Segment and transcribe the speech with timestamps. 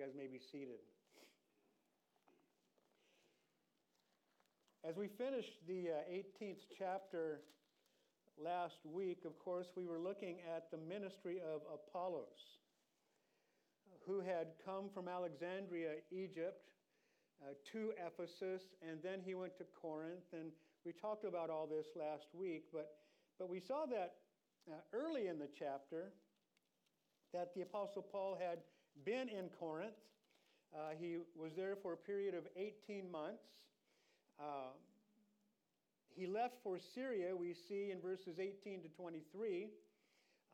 [0.00, 0.80] Guys may be seated.
[4.82, 6.10] As we finished the uh,
[6.42, 7.42] 18th chapter
[8.42, 12.56] last week, of course, we were looking at the ministry of Apollos,
[14.06, 16.70] who had come from Alexandria, Egypt,
[17.42, 20.32] uh, to Ephesus, and then he went to Corinth.
[20.32, 20.50] And
[20.86, 22.88] we talked about all this last week, but,
[23.38, 24.14] but we saw that
[24.66, 26.14] uh, early in the chapter
[27.34, 28.60] that the Apostle Paul had
[29.04, 29.94] been in Corinth.
[30.74, 33.42] Uh, he was there for a period of 18 months.
[34.38, 34.72] Uh,
[36.14, 39.68] he left for Syria, we see in verses 18 to 23.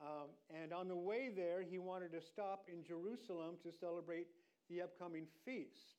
[0.00, 0.28] Um,
[0.62, 4.26] and on the way there, he wanted to stop in Jerusalem to celebrate
[4.68, 5.96] the upcoming feast.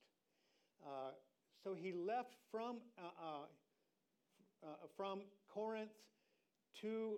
[0.85, 1.11] Uh,
[1.63, 5.91] so he left from, uh, uh, uh from Corinth
[6.81, 7.17] to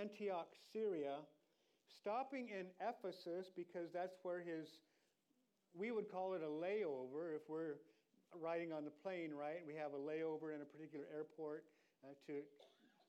[0.00, 1.16] Antioch, Syria,
[2.00, 4.80] stopping in Ephesus because that's where his,
[5.74, 7.80] we would call it a layover if we're
[8.34, 9.62] riding on the plane, right?
[9.66, 11.64] We have a layover in a particular airport
[12.02, 12.42] uh, to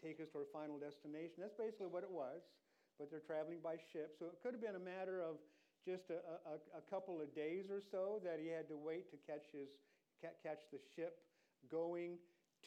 [0.01, 1.41] take us to our final destination.
[1.41, 2.45] That's basically what it was,
[2.99, 4.15] but they're traveling by ship.
[4.19, 5.41] So it could have been a matter of
[5.85, 9.17] just a, a, a couple of days or so that he had to wait to
[9.25, 9.69] catch, his,
[10.21, 11.21] catch the ship
[11.69, 12.17] going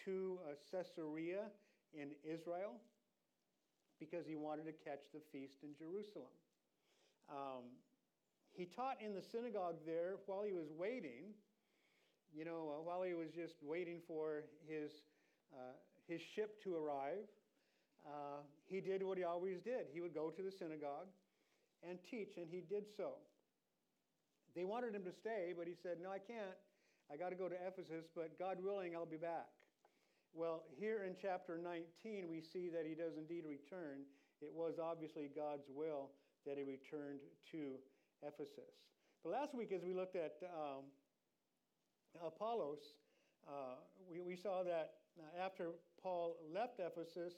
[0.05, 1.51] to uh, Caesarea
[1.95, 2.79] in Israel
[4.01, 6.33] because he wanted to catch the feast in Jerusalem.
[7.31, 7.77] Um,
[8.53, 11.35] he taught in the synagogue there while he was waiting,
[12.35, 14.91] you know, uh, while he was just waiting for his,
[15.53, 15.77] uh,
[16.09, 17.29] his ship to arrive.
[18.07, 19.87] Uh, he did what he always did.
[19.93, 21.09] He would go to the synagogue
[21.89, 23.13] and teach, and he did so.
[24.57, 26.57] They wanted him to stay, but he said, No, I can't.
[27.13, 29.47] I got to go to Ephesus, but God willing, I'll be back.
[30.39, 34.07] Well, here in chapter 19, we see that he does indeed return.
[34.41, 36.11] It was obviously God's will
[36.47, 37.19] that he returned
[37.51, 37.75] to
[38.23, 38.79] Ephesus.
[39.25, 40.87] But last week, as we looked at um,
[42.25, 42.79] Apollos,
[43.49, 47.35] uh, we, we, saw that uh, after Paul left Ephesus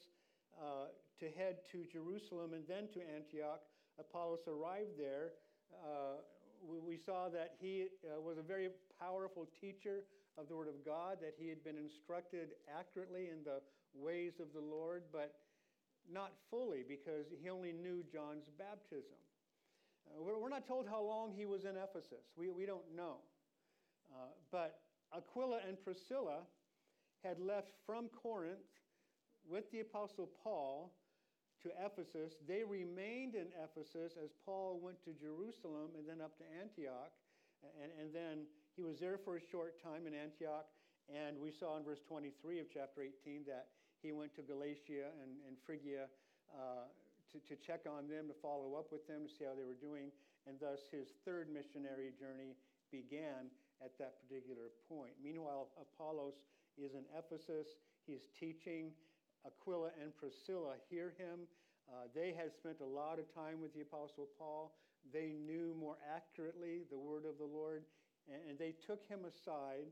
[0.61, 3.63] uh, to head to Jerusalem and then to Antioch,
[3.99, 5.33] Apollos arrived there.
[5.73, 6.21] Uh,
[6.69, 8.69] we, we, saw that he uh, was a very
[9.01, 10.01] powerful teacher
[10.39, 13.61] of the Word of God, that he had been instructed accurately in the
[13.95, 15.35] ways of the Lord, but
[16.11, 19.19] not fully because he only knew John's baptism.
[20.07, 22.25] Uh, we're, we're, not told how long he was in Ephesus.
[22.37, 23.17] We, we don't know.
[24.11, 24.81] Uh, but
[25.15, 26.41] Aquila and Priscilla
[27.23, 28.59] had left from Corinth
[29.49, 30.93] with the Apostle Paul
[31.63, 32.35] to Ephesus.
[32.49, 37.13] They remained in Ephesus as Paul went to Jerusalem and then up to Antioch.
[37.83, 38.47] And, and then
[38.81, 40.65] he was there for a short time in Antioch,
[41.13, 45.37] and we saw in verse 23 of chapter 18 that he went to Galatia and,
[45.45, 46.09] and Phrygia
[46.49, 46.89] uh,
[47.29, 49.77] to, to check on them, to follow up with them, to see how they were
[49.77, 50.09] doing,
[50.49, 52.57] and thus his third missionary journey
[52.89, 53.53] began
[53.85, 55.13] at that particular point.
[55.21, 56.41] Meanwhile, Apollos
[56.81, 57.77] is in Ephesus.
[58.09, 58.97] He's teaching.
[59.45, 61.45] Aquila and Priscilla hear him.
[61.85, 64.73] Uh, they had spent a lot of time with the Apostle Paul.
[65.13, 67.85] They knew more accurately the word of the Lord,
[68.31, 69.91] and, they took him aside,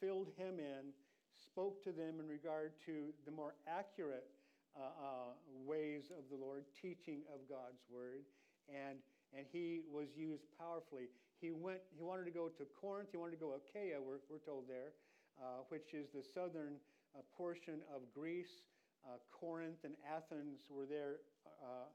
[0.00, 0.92] filled him in,
[1.40, 4.28] spoke to them in regard to the more accurate
[4.76, 5.30] uh, uh,
[5.64, 8.24] ways of the Lord, teaching of God's word,
[8.68, 8.98] and
[9.36, 11.08] and he was used powerfully.
[11.40, 11.80] He went.
[11.96, 13.08] He wanted to go to Corinth.
[13.12, 13.96] He wanted to go to Achaia.
[14.00, 14.92] We're, we're told there,
[15.40, 16.76] uh, which is the southern
[17.16, 18.64] uh, portion of Greece.
[19.04, 21.24] Uh, Corinth and Athens were there
[21.64, 21.88] uh,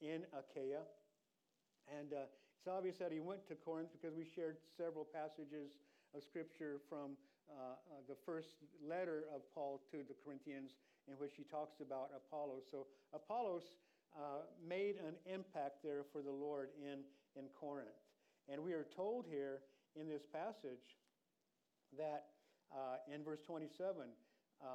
[0.00, 0.86] in Achaia.
[1.86, 2.10] And
[2.66, 5.78] it's obvious that he went to Corinth because we shared several passages
[6.16, 7.14] of Scripture from
[7.46, 10.74] uh, uh, the first letter of Paul to the Corinthians
[11.06, 12.66] in which he talks about Apollos.
[12.68, 13.62] So Apollos
[14.18, 17.06] uh, made an impact there for the Lord in,
[17.38, 18.02] in Corinth.
[18.50, 19.62] And we are told here
[19.94, 20.98] in this passage
[21.96, 22.34] that
[22.74, 24.10] uh, in verse 27,
[24.60, 24.66] uh,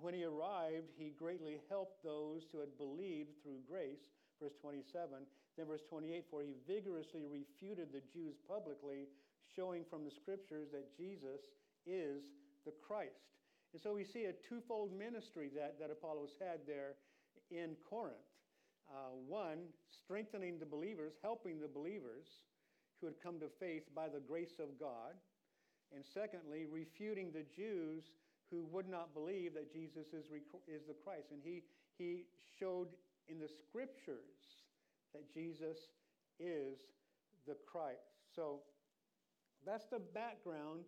[0.00, 4.08] when he arrived, he greatly helped those who had believed through grace
[4.40, 5.24] verse 27.
[5.56, 9.08] Then, verse 28 For he vigorously refuted the Jews publicly,
[9.54, 11.40] showing from the scriptures that Jesus
[11.86, 12.22] is
[12.64, 13.32] the Christ.
[13.72, 16.94] And so we see a twofold ministry that, that Apollos had there
[17.50, 18.16] in Corinth.
[18.88, 19.58] Uh, one,
[19.90, 22.26] strengthening the believers, helping the believers
[23.00, 25.14] who had come to faith by the grace of God.
[25.94, 28.04] And secondly, refuting the Jews
[28.50, 30.26] who would not believe that Jesus is,
[30.68, 31.28] is the Christ.
[31.32, 31.62] And he,
[31.98, 32.24] he
[32.58, 32.88] showed
[33.28, 34.65] in the scriptures
[35.16, 35.78] that Jesus
[36.38, 36.78] is
[37.46, 38.20] the Christ.
[38.34, 38.60] So
[39.64, 40.80] that's the background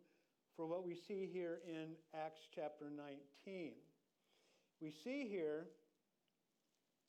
[0.55, 3.73] for what we see here in Acts chapter 19.
[4.83, 5.69] We see here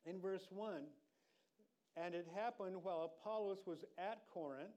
[0.06, 0.84] in verse 1
[1.98, 4.70] and it happened while Apollos was at Corinth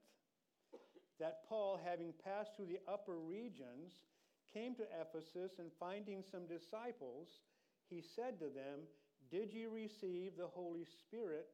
[1.21, 3.93] that Paul, having passed through the upper regions,
[4.53, 7.29] came to Ephesus and finding some disciples,
[7.89, 8.81] he said to them,
[9.31, 11.47] Did you receive the Holy Spirit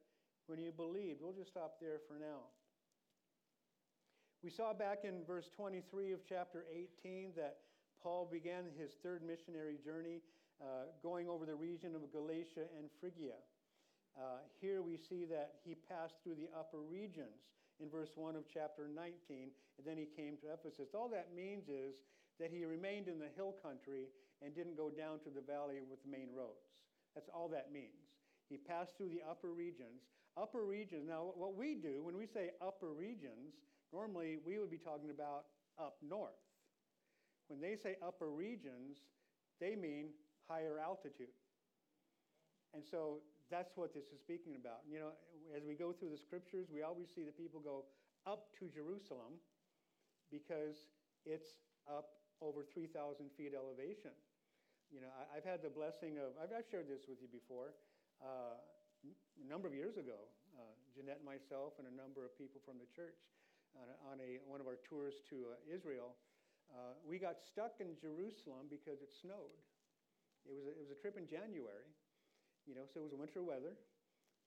[0.49, 1.21] when you believed?
[1.21, 2.49] We'll just stop there for now.
[4.41, 6.65] We saw back in verse 23 of chapter
[7.05, 7.57] 18 that
[8.01, 10.21] Paul began his third missionary journey
[10.59, 13.37] uh, going over the region of Galatia and Phrygia.
[14.17, 17.45] Uh, here we see that he passed through the upper regions
[17.79, 20.95] in verse 1 of chapter 19, and then he came to Ephesus.
[20.95, 21.95] All that means is
[22.39, 24.07] that he remained in the hill country
[24.41, 26.83] and didn't go down to the valley with the main roads.
[27.13, 28.09] That's all that means.
[28.49, 30.01] He passed through the upper regions.
[30.39, 33.55] Upper regions, now what we do when we say upper regions,
[33.91, 35.45] Normally, we would be talking about
[35.79, 36.37] up north.
[37.47, 39.01] When they say upper regions,
[39.59, 40.13] they mean
[40.47, 41.33] higher altitude.
[42.73, 44.85] And so that's what this is speaking about.
[44.85, 45.11] You know,
[45.57, 47.85] as we go through the scriptures, we always see the people go
[48.29, 49.41] up to Jerusalem
[50.29, 50.93] because
[51.25, 51.57] it's
[51.89, 52.93] up over 3,000
[53.33, 54.13] feet elevation.
[54.93, 57.73] You know, I, have had the blessing of, I've, shared this with you before.
[58.21, 58.61] Uh,
[59.05, 60.27] a number of years ago,
[60.59, 63.15] uh, Jeanette and myself and a number of people from the church
[63.77, 66.17] on, a, on a, one of our tours to uh, Israel,
[66.69, 69.57] uh, we got stuck in Jerusalem because it snowed.
[70.45, 71.89] It was, a, it was a trip in January,
[72.67, 73.73] you know, so it was winter weather,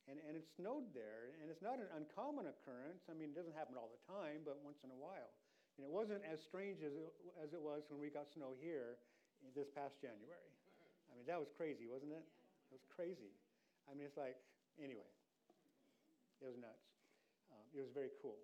[0.07, 1.35] and, and it snowed there.
[1.43, 3.07] And it's not an uncommon occurrence.
[3.11, 5.31] I mean, it doesn't happen all the time, but once in a while.
[5.79, 7.07] And it wasn't as strange as it,
[7.41, 9.01] as it was when we got snow here
[9.57, 10.53] this past January.
[11.11, 12.25] I mean, that was crazy, wasn't it?
[12.71, 13.33] It was crazy.
[13.91, 14.37] I mean, it's like,
[14.79, 15.09] anyway,
[16.41, 16.87] it was nuts.
[17.51, 18.39] Um, it was very cool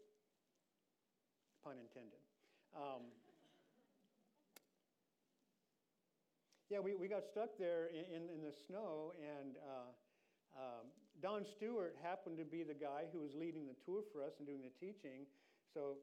[1.68, 2.22] pun intended.
[2.72, 3.12] Um,
[6.70, 9.92] yeah, we, we got stuck there in, in, in the snow, and uh,
[10.56, 10.84] um,
[11.20, 14.46] Don Stewart happened to be the guy who was leading the tour for us and
[14.46, 15.28] doing the teaching.
[15.74, 16.00] So,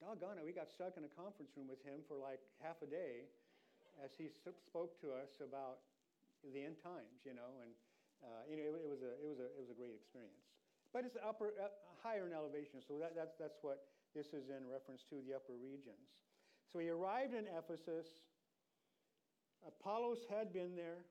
[0.00, 2.88] doggone it, we got stuck in a conference room with him for like half a
[2.88, 3.28] day
[4.02, 5.82] as he spoke to us about
[6.54, 7.70] the end times, you know, and
[8.22, 10.42] uh, you know, it, it, was a, it, was a, it was a great experience.
[10.92, 11.68] But it's upper, uh,
[12.02, 15.54] higher in elevation, so that, that's, that's what this is in reference to the upper
[15.54, 16.08] regions.
[16.72, 18.06] So he arrived in Ephesus.
[19.66, 21.04] Apollos had been there.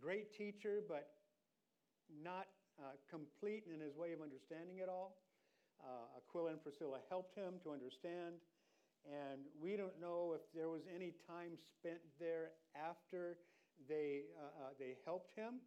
[0.00, 1.10] Great teacher, but
[2.22, 2.46] not
[2.80, 5.20] uh, complete in his way of understanding it all.
[5.82, 8.40] Uh, Aquila and Priscilla helped him to understand.
[9.04, 13.38] And we don't know if there was any time spent there after
[13.88, 15.58] they, uh, uh they helped him.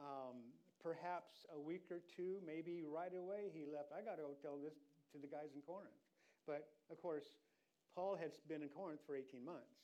[0.00, 0.52] Um,
[0.82, 3.94] perhaps a week or two, maybe right away he left.
[3.94, 4.74] I got to go tell this
[5.14, 5.94] to the guys in Corinth.
[6.46, 7.38] But of course,
[7.94, 9.78] Paul had been in Corinth for 18 months.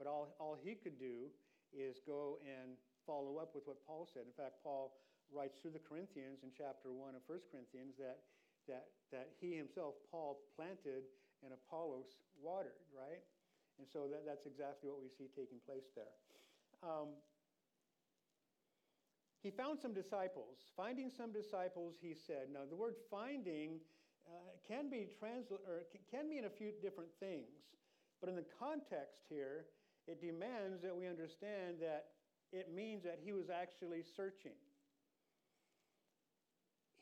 [0.00, 1.28] But all, all he could do
[1.70, 2.74] is go and
[3.06, 4.24] follow up with what Paul said.
[4.26, 4.96] In fact, Paul
[5.30, 8.24] writes through the Corinthians in chapter 1 of 1 Corinthians that,
[8.66, 11.06] that, that he himself, Paul, planted
[11.44, 13.22] and Apollos watered, right?
[13.78, 16.12] And so that, that's exactly what we see taking place there.
[16.80, 17.16] Um,
[19.42, 20.58] he found some disciples.
[20.76, 22.48] Finding some disciples, he said.
[22.52, 23.80] Now, the word finding
[24.28, 27.48] uh, can be transla- or can mean a few different things.
[28.20, 29.64] But in the context here,
[30.06, 32.06] it demands that we understand that
[32.52, 34.58] it means that he was actually searching.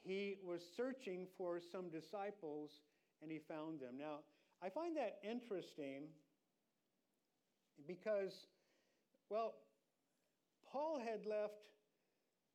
[0.05, 2.71] He was searching for some disciples
[3.21, 3.99] and he found them.
[3.99, 4.21] Now,
[4.63, 6.05] I find that interesting
[7.87, 8.47] because,
[9.29, 9.55] well,
[10.71, 11.55] Paul had left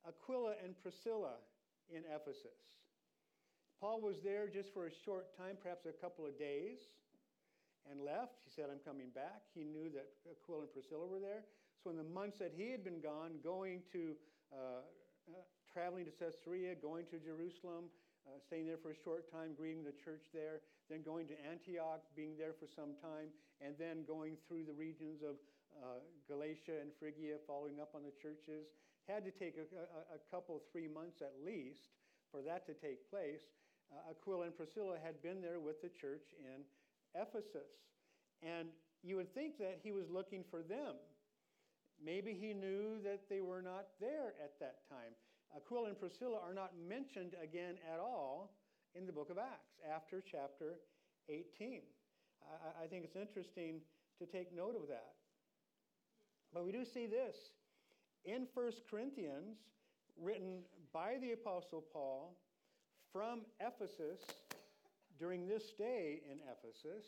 [0.06, 1.40] Aquila and Priscilla
[1.88, 2.60] in Ephesus.
[3.80, 6.80] Paul was there just for a short time, perhaps a couple of days,
[7.90, 8.40] and left.
[8.44, 9.44] He said, I'm coming back.
[9.52, 11.44] He knew that Aquila and Priscilla were there.
[11.82, 14.16] So, in the months that he had been gone, going to,
[14.48, 14.80] uh,
[15.28, 17.92] uh, traveling to Caesarea, going to Jerusalem,
[18.24, 22.00] uh, staying there for a short time, greeting the church there, then going to Antioch,
[22.16, 23.28] being there for some time,
[23.60, 25.36] and then going through the regions of
[25.76, 28.72] uh, Galatia and Phrygia, following up on the churches.
[29.08, 31.92] Had to take a, a, a couple, three months at least
[32.30, 33.42] for that to take place
[33.92, 36.62] uh, Aquila and Priscilla had been there with the church in
[37.14, 37.70] Ephesus.
[38.42, 38.68] And
[39.02, 40.96] you would think that he was looking for them.
[42.02, 45.14] Maybe he knew that they were not there at that time.
[45.56, 48.56] Aquila and Priscilla are not mentioned again at all
[48.94, 50.80] in the book of Acts after chapter
[51.28, 51.80] 18.
[52.42, 53.80] I, I think it's interesting
[54.18, 55.14] to take note of that.
[56.52, 57.36] But we do see this
[58.24, 59.58] in 1 Corinthians,
[60.20, 60.60] written
[60.92, 62.36] by the Apostle Paul
[63.12, 64.20] from Ephesus
[65.18, 67.04] during this stay in Ephesus,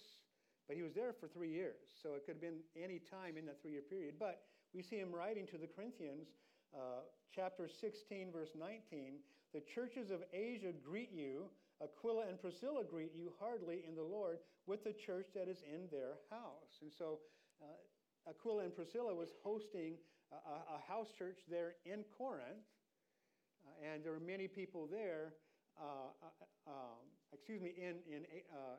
[0.68, 3.46] but he was there for three years, so it could have been any time in
[3.46, 4.14] that three year period.
[4.18, 4.42] But
[4.74, 6.28] we see him writing to the Corinthians,
[6.74, 9.18] uh, chapter 16, verse 19
[9.54, 11.44] The churches of Asia greet you.
[11.82, 15.88] Aquila and Priscilla greet you heartily in the Lord with the church that is in
[15.92, 16.80] their house.
[16.80, 17.18] And so
[17.62, 19.94] uh, Aquila and Priscilla was hosting
[20.32, 22.66] a, house church there in Corinth,
[23.64, 25.34] uh, and there were many people there.
[25.78, 28.24] Uh, uh um, excuse me, in in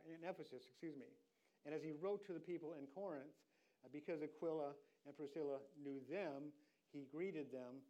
[0.07, 0.63] in Ephesus.
[0.67, 1.07] Excuse me.
[1.65, 3.35] And as he wrote to the people in Corinth,
[3.91, 4.71] because Aquila
[5.05, 6.51] and Priscilla knew them,
[6.93, 7.83] he greeted them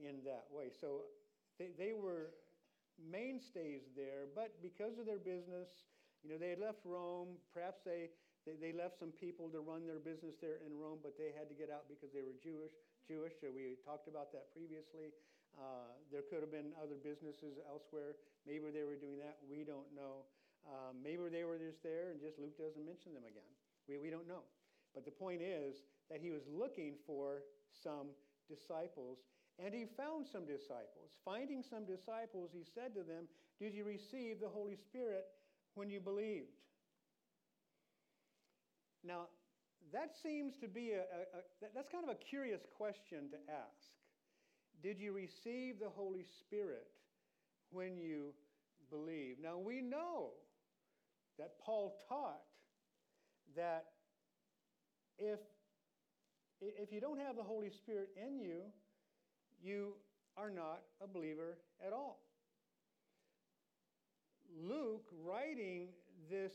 [0.00, 0.72] in that way.
[0.80, 1.12] So
[1.58, 2.30] they, they were
[2.98, 5.68] mainstays there, but because of their business,
[6.22, 7.38] you know, they had left Rome.
[7.54, 8.10] Perhaps they,
[8.46, 11.46] they, they, left some people to run their business there in Rome, but they had
[11.46, 12.74] to get out because they were Jewish.
[13.08, 13.32] Jewish.
[13.40, 15.16] We talked about that previously.
[15.56, 18.20] Uh, there could have been other businesses elsewhere.
[18.44, 19.40] Maybe they were doing that.
[19.48, 20.28] We don't know.
[20.68, 23.48] Um, maybe they were just there and just Luke doesn't mention them again.
[23.88, 24.44] We, we don't know.
[24.92, 25.80] But the point is
[26.12, 28.12] that he was looking for some
[28.44, 29.24] disciples
[29.58, 31.16] and he found some disciples.
[31.24, 33.26] Finding some disciples, he said to them,
[33.58, 35.24] Did you receive the Holy Spirit
[35.74, 36.54] when you believed?
[39.02, 39.26] Now,
[39.92, 43.88] that seems to be a, a, a, that's kind of a curious question to ask.
[44.82, 46.88] Did you receive the Holy Spirit
[47.70, 48.34] when you
[48.90, 49.36] believe?
[49.42, 50.30] Now, we know
[51.38, 52.42] that Paul taught
[53.56, 53.86] that
[55.18, 55.40] if,
[56.60, 58.62] if you don't have the Holy Spirit in you,
[59.60, 59.94] you
[60.36, 62.20] are not a believer at all.
[64.56, 65.88] Luke, writing
[66.30, 66.52] this,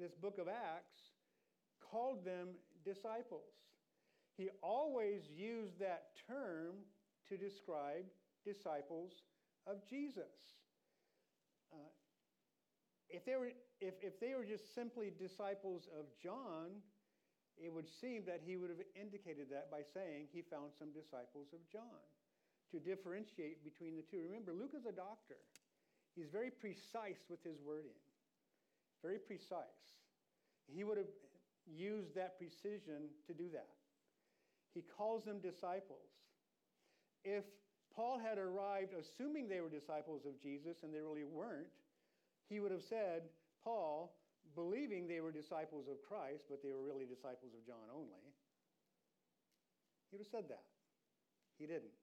[0.00, 1.13] this book of Acts,
[1.94, 2.48] called them
[2.84, 3.54] disciples.
[4.36, 6.82] He always used that term
[7.30, 8.02] to describe
[8.44, 9.22] disciples
[9.66, 10.58] of Jesus.
[11.72, 11.94] Uh,
[13.08, 16.82] if, they were, if, if they were just simply disciples of John,
[17.56, 21.54] it would seem that he would have indicated that by saying he found some disciples
[21.54, 22.02] of John
[22.74, 24.26] to differentiate between the two.
[24.26, 25.38] Remember, Luke is a doctor.
[26.18, 27.98] He's very precise with his wording,
[28.98, 30.02] very precise.
[30.66, 31.10] He would have
[31.66, 33.68] used that precision to do that.
[34.74, 36.10] He calls them disciples.
[37.24, 37.44] If
[37.94, 41.70] Paul had arrived assuming they were disciples of Jesus and they really weren't,
[42.48, 43.22] he would have said,
[43.62, 44.16] Paul,
[44.54, 48.34] believing they were disciples of Christ, but they were really disciples of John only.
[50.10, 50.64] He would have said that.
[51.58, 51.94] He didn't.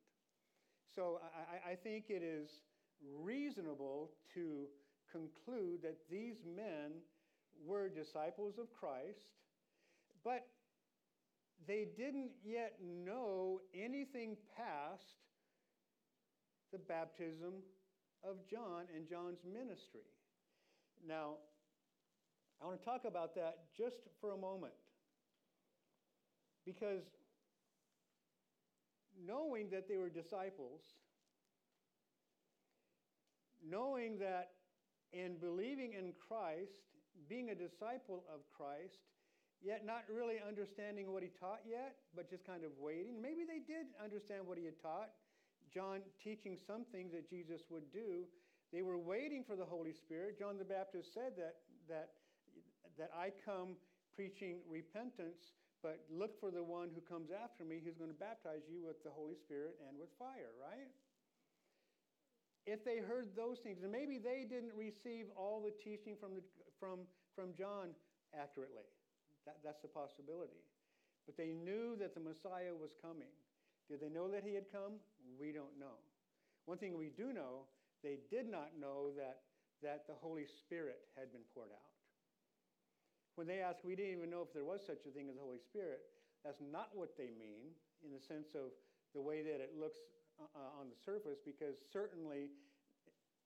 [0.95, 2.49] So I, I think it is
[3.21, 4.65] reasonable to
[5.11, 6.91] conclude that these men
[7.65, 9.27] were disciples of Christ,
[10.23, 10.47] but
[11.67, 15.03] they didn't yet know anything past
[16.71, 17.53] the baptism
[18.23, 20.01] of John and John's ministry.
[21.07, 21.35] Now,
[22.61, 24.73] I want to talk about that just for a moment.
[26.65, 27.01] Because
[29.25, 30.81] knowing that they were disciples,
[33.67, 34.51] knowing that
[35.11, 36.71] in believing in Christ,
[37.27, 38.99] being a disciple of Christ,
[39.63, 43.21] yet not really understanding what he taught yet, but just kind of waiting.
[43.21, 45.09] Maybe they did understand what he had taught,
[45.73, 48.25] John teaching some things that Jesus would do.
[48.73, 50.39] They were waiting for the Holy Spirit.
[50.39, 51.55] John the Baptist said that,
[51.87, 52.09] that
[52.97, 53.75] that I come
[54.15, 58.67] preaching repentance, but look for the one who comes after me who's going to baptize
[58.69, 60.91] you with the Holy Spirit and with fire, right?
[62.67, 66.43] If they heard those things, and maybe they didn't receive all the teaching from, the,
[66.79, 67.97] from, from John
[68.37, 68.85] accurately,
[69.45, 70.61] that, that's a possibility.
[71.25, 73.31] But they knew that the Messiah was coming.
[73.89, 74.97] Did they know that he had come?
[75.39, 75.99] We don't know.
[76.65, 77.67] One thing we do know,
[78.03, 79.45] they did not know that,
[79.83, 81.93] that the Holy Spirit had been poured out.
[83.35, 85.41] When they ask, we didn't even know if there was such a thing as the
[85.41, 86.01] Holy Spirit,
[86.43, 87.73] that's not what they mean
[88.05, 88.73] in the sense of
[89.13, 89.99] the way that it looks
[90.39, 92.49] uh, uh, on the surface, because certainly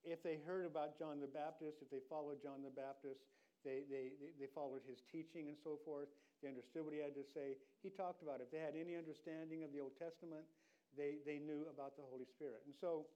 [0.06, 3.26] if they heard about John the Baptist, if they followed John the Baptist,
[3.66, 6.08] they, they, they followed his teaching and so forth.
[6.40, 7.58] They understood what he had to say.
[7.82, 8.48] He talked about it.
[8.48, 10.46] If they had any understanding of the Old Testament,
[10.94, 12.62] they, they knew about the Holy Spirit.
[12.70, 13.10] And so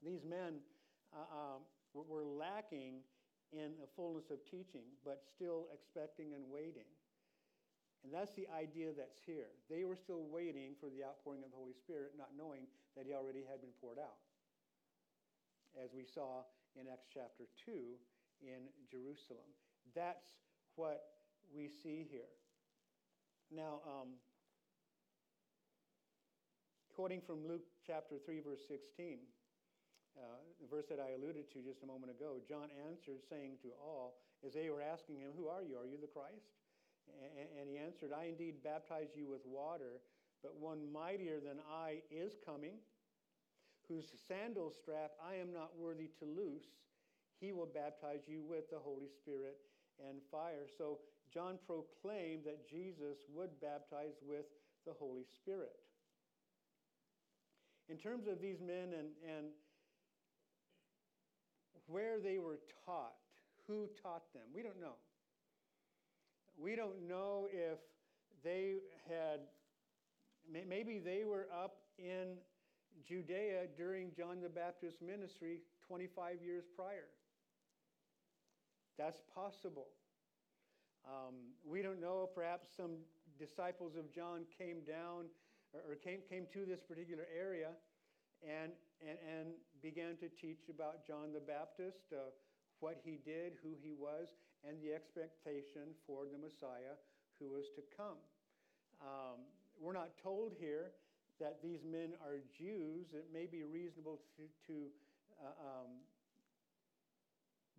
[0.00, 0.62] these men
[1.10, 1.60] uh, um,
[1.92, 3.02] were lacking
[3.52, 6.88] in a fullness of teaching, but still expecting and waiting.
[8.02, 9.48] And that's the idea that's here.
[9.72, 13.16] They were still waiting for the outpouring of the Holy Spirit, not knowing that he
[13.16, 14.20] already had been poured out.
[15.74, 16.44] As we saw
[16.76, 17.96] in Acts chapter 2
[18.44, 19.48] in Jerusalem.
[19.94, 20.26] That's
[20.76, 21.02] what
[21.54, 22.30] we see here.
[23.50, 24.08] Now, um,
[26.94, 29.18] quoting from Luke chapter 3, verse 16
[30.14, 33.74] uh, the verse that I alluded to just a moment ago, John answered, saying to
[33.82, 34.14] all,
[34.46, 35.76] as they were asking him, Who are you?
[35.76, 36.54] Are you the Christ?
[37.10, 40.00] And, and he answered, I indeed baptize you with water,
[40.42, 42.78] but one mightier than I is coming,
[43.88, 46.78] whose sandal strap I am not worthy to loose.
[47.40, 49.58] he will baptize you with the Holy Spirit
[49.98, 50.66] and fire.
[50.76, 50.98] So
[51.32, 54.46] John proclaimed that Jesus would baptize with
[54.86, 55.76] the Holy Spirit.
[57.88, 59.46] In terms of these men and, and
[61.86, 63.14] where they were taught,
[63.66, 64.96] who taught them, we don't know.
[66.56, 67.78] We don't know if
[68.42, 68.76] they
[69.08, 69.40] had,
[70.68, 72.36] maybe they were up in
[73.06, 77.08] Judea during John the Baptist's ministry 25 years prior.
[78.98, 79.88] That's possible.
[81.04, 82.96] Um, we don't know, if perhaps some
[83.38, 85.26] disciples of John came down
[85.74, 87.70] or, came, came to this particular area
[88.40, 88.72] and,
[89.02, 89.46] and, and
[89.82, 92.30] began to teach about John the Baptist, uh,
[92.80, 94.28] what he did, who he was,
[94.66, 96.96] and the expectation for the Messiah
[97.38, 98.20] who was to come.
[99.02, 99.44] Um,
[99.80, 100.92] we're not told here
[101.40, 103.10] that these men are Jews.
[103.12, 104.74] It may be reasonable to, to
[105.42, 105.90] uh, um,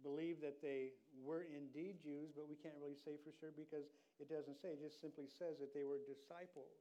[0.04, 3.88] believe that they were indeed Jews, but we can't really say for sure because
[4.20, 4.76] it doesn't say.
[4.76, 6.76] It just simply says that they were disciples.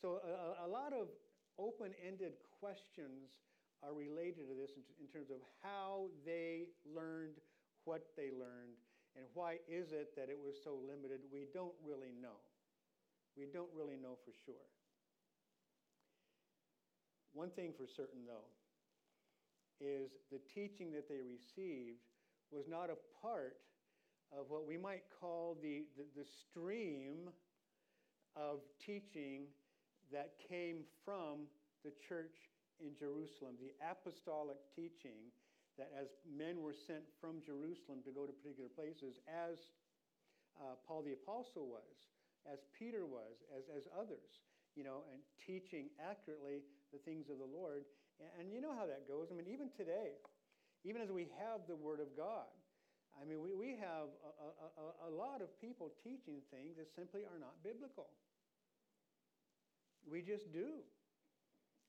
[0.00, 1.08] So a, a lot of
[1.58, 3.40] open-ended questions
[3.82, 7.40] are related to this in, in terms of how they learned
[7.84, 8.80] what they learned
[9.16, 11.20] and why is it that it was so limited.
[11.30, 12.42] We don't really know.
[13.36, 14.66] We don't really know for sure.
[17.32, 18.46] One thing for certain, though,
[19.80, 21.98] is the teaching that they received
[22.50, 23.56] was not a part
[24.32, 27.30] of what we might call the, the, the stream
[28.36, 29.46] of teaching
[30.12, 31.46] that came from
[31.84, 32.34] the church
[32.80, 35.30] in Jerusalem, the apostolic teaching
[35.78, 39.58] that as men were sent from Jerusalem to go to particular places, as
[40.58, 42.14] uh, Paul the Apostle was,
[42.46, 44.42] as Peter was, as, as others,
[44.78, 46.62] you know, and teaching accurately
[46.92, 47.82] the things of the Lord.
[48.38, 49.28] And, you know how that goes.
[49.30, 50.14] I mean, even today,
[50.84, 52.46] even as we have the Word of God,
[53.20, 57.22] I mean, we, we have a, a, a lot of people teaching things that simply
[57.22, 58.10] are not biblical.
[60.10, 60.82] We just do.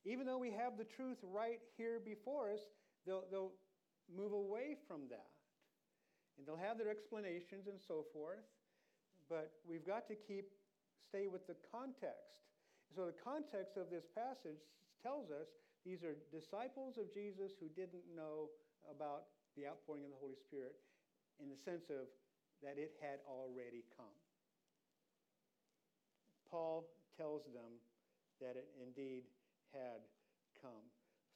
[0.06, 2.62] Even though we have the truth right here before us,
[3.06, 3.54] they'll, they'll
[4.10, 5.34] move away from that.
[6.38, 8.46] And they'll have their explanations and so forth,
[9.30, 10.46] but we've got to keep,
[11.10, 12.38] stay with the context.
[12.94, 14.62] So the context of this passage
[15.02, 15.48] tells us
[15.86, 18.50] these are disciples of Jesus who didn't know
[18.90, 20.74] about the outpouring of the Holy Spirit
[21.38, 22.10] in the sense of
[22.66, 24.18] that it had already come.
[26.50, 27.78] Paul tells them
[28.42, 29.30] that it indeed
[29.72, 30.02] had
[30.58, 30.90] come.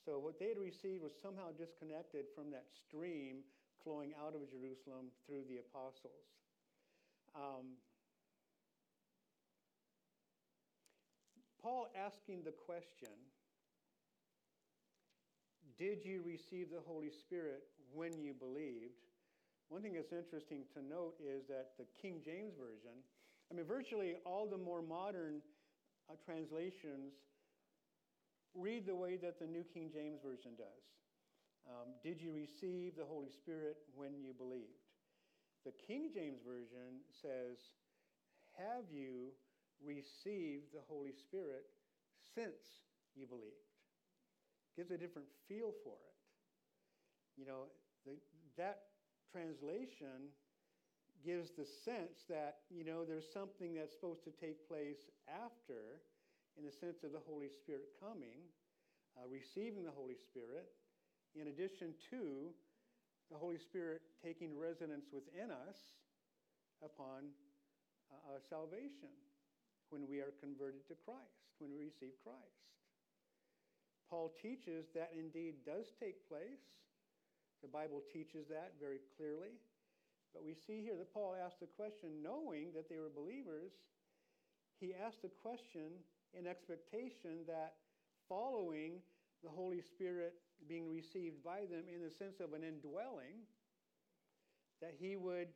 [0.05, 3.45] So what they had received was somehow disconnected from that stream
[3.83, 6.25] flowing out of Jerusalem through the apostles.
[7.35, 7.77] Um,
[11.61, 13.13] Paul asking the question
[15.79, 17.63] did you receive the Holy Spirit
[17.93, 18.99] when you believed?
[19.69, 22.99] One thing that's interesting to note is that the King James Version,
[23.49, 25.41] I mean, virtually all the more modern
[26.09, 27.13] uh, translations
[28.53, 30.83] read the way that the New King James Version does.
[31.69, 34.83] Um, did you receive the Holy Spirit when you believed?
[35.65, 37.57] The King James Version says,
[38.57, 39.31] Have you
[39.85, 41.69] received the Holy Spirit
[42.35, 42.83] since
[43.15, 43.68] you believed?
[44.79, 46.15] Gives a different feel for it.
[47.35, 47.67] You know,
[48.07, 48.15] the,
[48.55, 48.95] that
[49.27, 50.31] translation
[51.19, 55.99] gives the sense that, you know, there's something that's supposed to take place after,
[56.55, 58.39] in the sense of the Holy Spirit coming,
[59.19, 60.71] uh, receiving the Holy Spirit,
[61.35, 62.55] in addition to
[63.27, 65.75] the Holy Spirit taking residence within us
[66.79, 67.35] upon
[68.07, 69.11] uh, uh, salvation
[69.91, 72.78] when we are converted to Christ, when we receive Christ.
[74.09, 76.65] Paul teaches that indeed does take place.
[77.61, 79.59] The Bible teaches that very clearly.
[80.33, 83.71] But we see here that Paul asked the question knowing that they were believers.
[84.79, 85.91] He asked the question
[86.33, 87.73] in expectation that
[88.27, 89.01] following
[89.43, 90.33] the Holy Spirit
[90.67, 93.45] being received by them in the sense of an indwelling,
[94.81, 95.47] that he would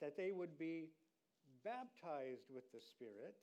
[0.00, 0.88] that they would be
[1.62, 3.36] baptized with the Spirit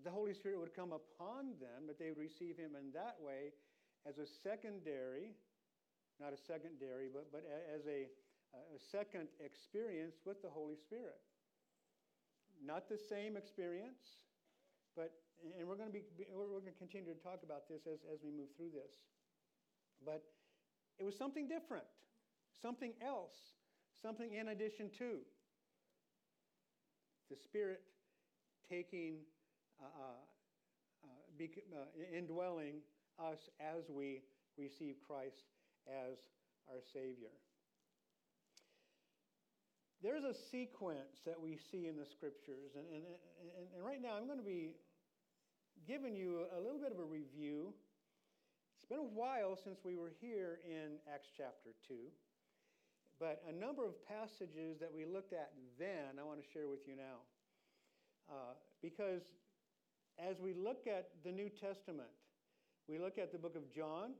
[0.00, 3.16] that the Holy Spirit would come upon them, that they would receive him in that
[3.20, 3.52] way
[4.08, 5.36] as a secondary,
[6.18, 8.08] not a secondary, but, but as a,
[8.56, 11.20] a second experience with the Holy Spirit.
[12.64, 14.24] Not the same experience,
[14.96, 15.12] but,
[15.58, 18.20] and we're going to be, we're going to continue to talk about this as, as
[18.24, 19.04] we move through this.
[20.04, 20.24] But
[20.98, 21.84] it was something different,
[22.62, 23.36] something else,
[24.00, 25.20] something in addition to.
[27.28, 27.82] The Spirit
[28.68, 29.20] taking
[29.80, 32.84] Uh, uh, uh, indwelling
[33.18, 34.20] us as we
[34.58, 35.48] receive Christ
[35.88, 36.20] as
[36.68, 37.32] our Savior.
[40.02, 43.04] There's a sequence that we see in the scriptures, and, and,
[43.40, 44.76] and, and right now I'm going to be
[45.88, 47.72] giving you a little bit of a review.
[48.76, 51.94] It's been a while since we were here in Acts chapter 2,
[53.18, 56.84] but a number of passages that we looked at then I want to share with
[56.84, 57.24] you now.
[58.28, 59.22] Uh, because
[60.28, 62.10] as we look at the New Testament,
[62.88, 64.12] we look at the book of John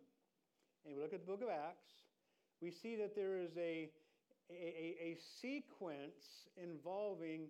[0.85, 1.91] and we look at the book of Acts,
[2.61, 3.91] we see that there is a
[4.53, 7.47] a, a, sequence involving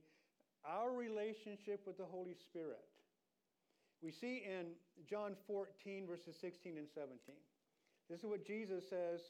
[0.67, 2.85] our relationship with the Holy Spirit.
[4.03, 4.73] We see in
[5.09, 7.17] John 14, verses 16 and 17.
[8.11, 9.21] This is what Jesus says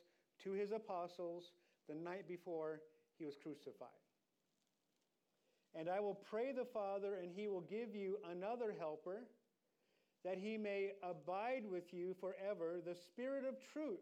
[0.44, 1.52] to his apostles
[1.88, 2.80] the night before
[3.18, 3.99] he was crucified.
[5.78, 9.22] And I will pray the Father, and he will give you another helper,
[10.24, 14.00] that he may abide with you forever, the Spirit of truth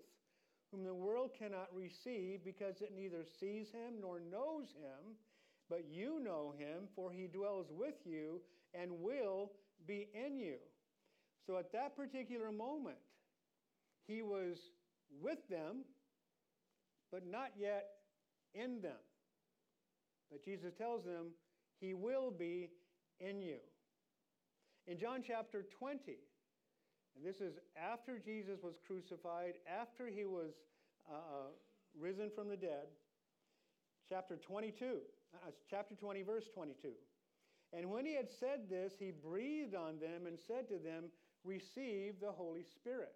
[0.70, 5.16] whom the world cannot receive because it neither sees him nor knows him,
[5.68, 8.40] but you know him, for he dwells with you
[8.74, 9.52] and will
[9.86, 10.56] be in you.
[11.46, 12.98] So at that particular moment,
[14.06, 14.58] he was
[15.22, 15.84] with them,
[17.10, 17.86] but not yet
[18.54, 19.00] in them.
[20.30, 21.28] But Jesus tells them,
[21.80, 22.70] He will be
[23.20, 23.58] in you.
[24.86, 26.18] In John chapter 20,
[27.16, 30.52] and this is after Jesus was crucified, after he was
[31.10, 31.50] uh, uh,
[31.98, 32.86] risen from the dead.
[34.08, 34.84] Chapter 22,
[35.34, 36.88] uh, chapter 20, verse 22.
[37.72, 41.04] And when he had said this, he breathed on them and said to them,
[41.44, 43.12] Receive the Holy Spirit.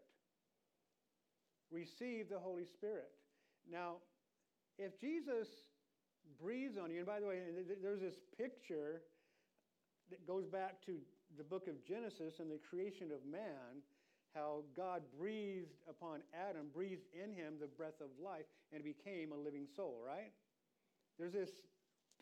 [1.70, 3.11] Receive the Holy Spirit.
[3.70, 3.96] Now,
[4.79, 5.48] if Jesus
[6.41, 7.41] breathes on you, and by the way,
[7.83, 9.03] there's this picture
[10.11, 10.97] that goes back to
[11.39, 13.83] the book of Genesis and the creation of man
[14.35, 19.37] how God breathed upon Adam, breathed in him the breath of life, and became a
[19.37, 20.33] living soul, right?
[21.19, 21.51] There's this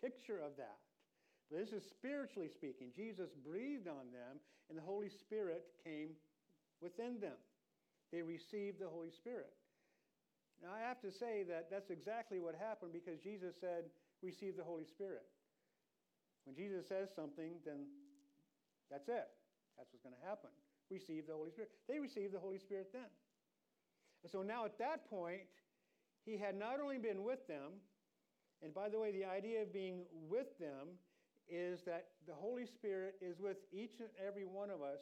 [0.00, 0.78] picture of that.
[1.50, 2.88] This is spiritually speaking.
[2.94, 6.10] Jesus breathed on them, and the Holy Spirit came
[6.80, 7.38] within them.
[8.12, 9.52] They received the Holy Spirit.
[10.62, 13.84] Now, I have to say that that's exactly what happened because Jesus said,
[14.22, 15.24] Receive the Holy Spirit.
[16.44, 17.88] When Jesus says something, then
[18.90, 19.28] that's it.
[19.78, 20.50] That's what's going to happen
[20.90, 21.70] receive the Holy Spirit.
[21.88, 23.08] They received the Holy Spirit then.
[24.22, 25.42] And so now at that point,
[26.26, 27.80] he had not only been with them,
[28.62, 30.98] and by the way, the idea of being with them
[31.48, 35.00] is that the Holy Spirit is with each and every one of us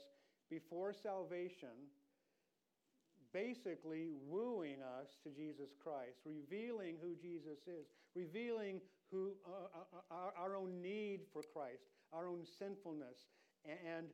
[0.49, 1.90] before salvation,
[3.33, 10.14] basically wooing us to Jesus Christ, revealing who Jesus is, revealing who uh, uh, uh
[10.14, 13.29] our, our own need for Christ, our own sinfulness,
[13.64, 14.07] and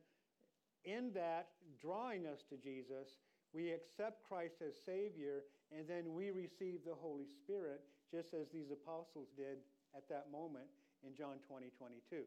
[0.83, 1.49] in that,
[1.81, 3.17] drawing us to Jesus,
[3.53, 8.69] we accept Christ as Savior, and then we receive the Holy Spirit, just as these
[8.71, 9.57] apostles did
[9.95, 10.67] at that moment
[11.05, 12.23] in John 20, 22.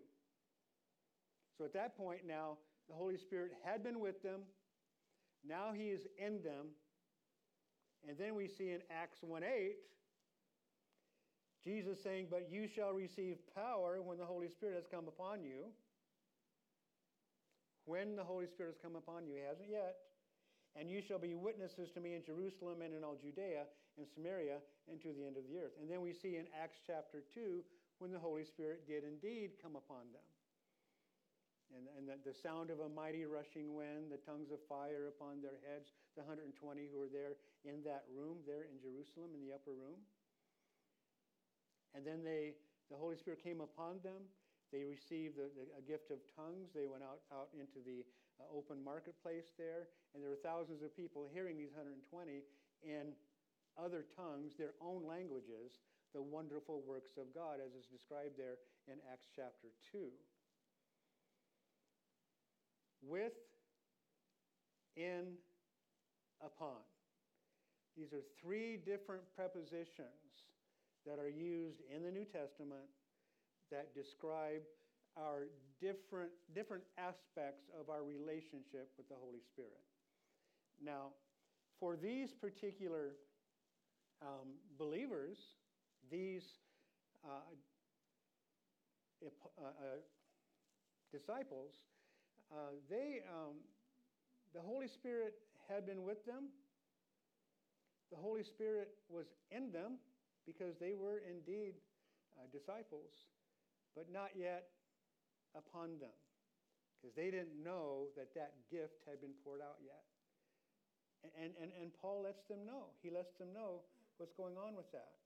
[1.57, 4.41] So at that point now, the Holy Spirit had been with them.
[5.49, 6.67] Now he is in them.
[8.07, 9.77] And then we see in Acts 1 8,
[11.65, 15.73] Jesus saying, But you shall receive power when the Holy Spirit has come upon you
[17.89, 19.41] when the Holy Spirit has come upon you.
[19.41, 19.97] He hasn't yet.
[20.77, 23.65] And you shall be witnesses to me in Jerusalem and in all Judea
[23.97, 24.61] and Samaria
[24.93, 25.73] and to the end of the earth.
[25.81, 27.65] And then we see in Acts chapter 2
[27.99, 30.23] when the Holy Spirit did indeed come upon them.
[31.75, 35.45] And, and the, the sound of a mighty rushing wind, the tongues of fire upon
[35.45, 36.53] their heads, the 120
[36.89, 37.37] who were there
[37.69, 40.01] in that room, there in Jerusalem, in the upper room.
[41.93, 42.57] And then they,
[42.89, 44.29] the Holy Spirit came upon them
[44.73, 45.49] they received a,
[45.81, 46.69] a gift of tongues.
[46.77, 48.05] They went out, out into the
[48.37, 52.45] uh, open marketplace there, and there were thousands of people hearing these 120
[52.85, 53.17] in
[53.81, 55.81] other tongues, their own languages,
[56.13, 60.13] the wonderful works of God, as is described there in Acts chapter 2.
[63.03, 63.33] With,
[64.97, 65.39] in,
[66.41, 66.83] upon.
[67.97, 70.47] These are three different prepositions
[71.07, 72.87] that are used in the New Testament
[73.71, 74.63] that describe
[75.17, 75.49] our
[75.81, 79.83] different, different aspects of our relationship with the Holy Spirit.
[80.83, 81.11] Now,
[81.81, 83.17] for these particular
[84.23, 85.39] um, believers,
[86.11, 86.45] these
[87.25, 87.43] uh,
[89.25, 89.71] uh, uh,
[91.13, 91.75] disciples,
[92.53, 93.57] uh, they, um,
[94.55, 95.35] the Holy Spirit
[95.69, 96.49] had been with them.
[98.11, 99.99] The Holy Spirit was in them
[100.47, 101.75] because they were indeed
[102.37, 103.29] uh, disciples
[103.99, 104.71] but not yet
[105.59, 106.15] upon them,
[106.95, 110.07] because they didn't know that that gift had been poured out yet.
[111.35, 112.95] And, and, and Paul lets them know.
[113.03, 113.83] He lets them know
[114.23, 115.19] what's going on with that.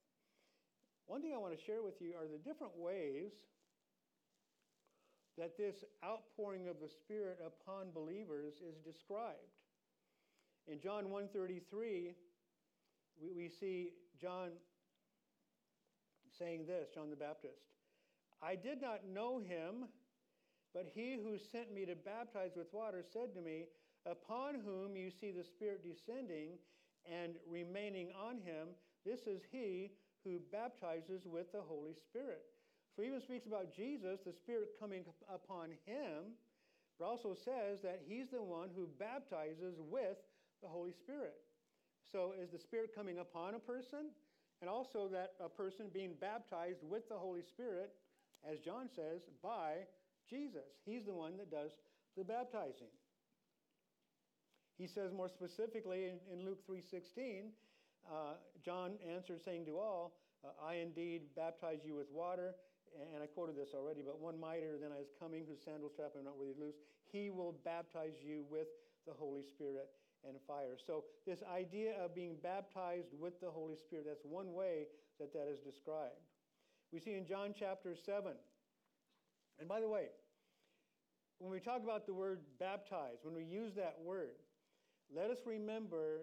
[1.04, 3.36] One thing I want to share with you are the different ways
[5.38, 9.56] that this outpouring of the Spirit upon believers is described.
[10.68, 12.14] In John 133,
[13.20, 13.90] we, we see
[14.20, 14.50] John
[16.38, 17.62] saying this, John the Baptist.
[18.42, 19.88] I did not know him,
[20.74, 23.66] but he who sent me to baptize with water said to me,
[24.04, 26.58] Upon whom you see the Spirit descending
[27.06, 28.68] and remaining on him,
[29.04, 29.92] this is he
[30.24, 32.42] who baptizes with the Holy Spirit.
[32.96, 36.36] He even speaks about Jesus, the Spirit coming upon him,
[36.98, 40.18] but also says that he's the one who baptizes with
[40.62, 41.34] the Holy Spirit.
[42.10, 44.12] So is the Spirit coming upon a person?
[44.60, 47.90] And also that a person being baptized with the Holy Spirit,
[48.48, 49.88] as John says, by
[50.28, 50.68] Jesus.
[50.84, 51.72] He's the one that does
[52.16, 52.92] the baptizing.
[54.78, 57.50] He says more specifically in, in Luke 3.16,
[58.10, 60.12] uh, John answered saying to all,
[60.44, 62.54] uh, I indeed baptize you with water,
[63.14, 66.12] and I quoted this already, but one mightier than I is coming, whose sandal strap
[66.18, 66.76] I'm not worthy to loose.
[67.10, 68.68] He will baptize you with
[69.06, 69.88] the Holy Spirit
[70.26, 70.78] and fire.
[70.78, 74.86] So, this idea of being baptized with the Holy Spirit, that's one way
[75.18, 76.22] that that is described.
[76.92, 78.32] We see in John chapter 7.
[79.58, 80.06] And by the way,
[81.38, 84.36] when we talk about the word baptize, when we use that word,
[85.14, 86.22] let us remember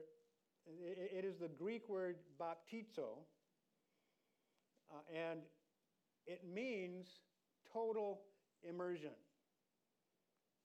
[0.66, 3.18] it is the Greek word baptizo,
[4.92, 5.42] uh, and
[6.30, 7.08] it means
[7.74, 8.22] total
[8.62, 9.18] immersion.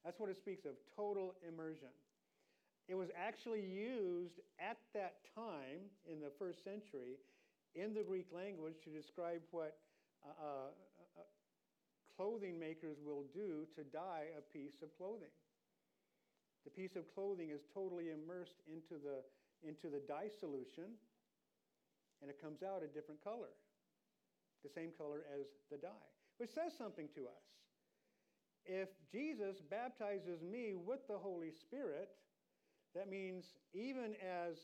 [0.05, 1.88] That's what it speaks of total immersion.
[2.87, 7.16] It was actually used at that time in the first century
[7.74, 9.79] in the Greek language to describe what
[10.20, 10.68] uh, uh,
[11.16, 11.24] uh,
[12.14, 15.33] clothing makers will do to dye a piece of clothing.
[16.64, 19.24] The piece of clothing is totally immersed into the,
[19.66, 20.92] into the dye solution,
[22.20, 23.57] and it comes out a different color
[24.64, 27.44] the same color as the dye, which says something to us.
[28.66, 32.09] If Jesus baptizes me with the Holy Spirit,
[32.94, 34.57] that means even as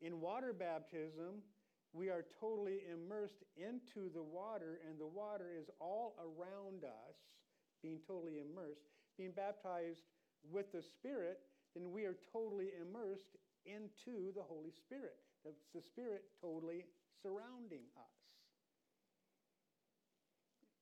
[0.00, 1.42] in water baptism,
[1.92, 7.16] we are totally immersed into the water, and the water is all around us,
[7.82, 8.86] being totally immersed.
[9.18, 10.02] Being baptized
[10.50, 11.40] with the Spirit,
[11.74, 15.18] then we are totally immersed into the Holy Spirit.
[15.44, 16.86] That's the Spirit totally
[17.22, 18.19] surrounding us.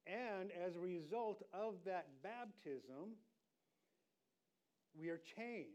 [0.09, 3.12] And as a result of that baptism,
[4.99, 5.68] we are changed.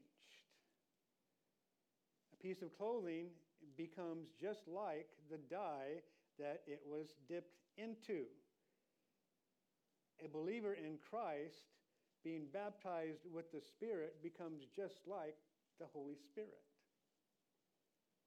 [2.33, 3.27] A piece of clothing
[3.77, 6.01] becomes just like the dye
[6.39, 8.25] that it was dipped into.
[10.25, 11.69] A believer in Christ
[12.23, 15.35] being baptized with the Spirit becomes just like
[15.79, 16.63] the Holy Spirit.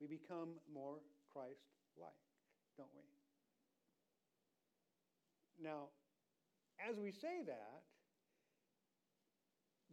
[0.01, 0.99] We become more
[1.33, 1.65] Christ
[1.99, 2.13] like,
[2.77, 3.16] don't we?
[5.63, 5.89] Now,
[6.77, 7.83] as we say that,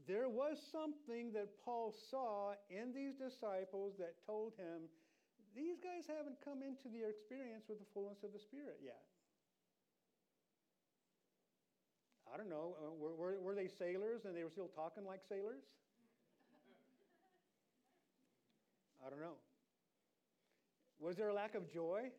[0.08, 4.92] there was something that Paul saw in these disciples that told him,
[5.56, 9.00] these guys haven't come into their experience with the fullness of the Spirit yet.
[12.34, 12.76] I don't know.
[12.82, 15.62] Uh, were, were, were they sailors and they were still talking like sailors?
[19.06, 19.38] I don't know.
[21.00, 22.10] Was there a lack of joy?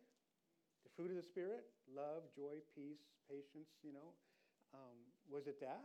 [0.96, 1.66] Fruit of the Spirit?
[1.90, 4.14] Love, joy, peace, patience, you know.
[4.74, 4.96] Um,
[5.30, 5.82] was it that?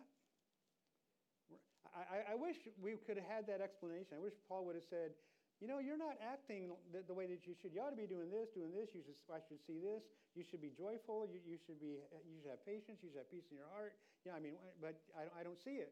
[1.89, 4.13] I, I, wish we could have had that explanation.
[4.13, 5.17] I wish Paul would have said,
[5.57, 7.73] you know, you're not acting the, the, way that you should.
[7.73, 8.93] You ought to be doing this, doing this.
[8.93, 10.05] You should, I should see this.
[10.37, 11.25] You should be joyful.
[11.25, 13.01] You, you should be, you should have patience.
[13.01, 13.97] You should have peace in your heart.
[14.23, 15.91] Yeah, I mean, but I, I don't see it.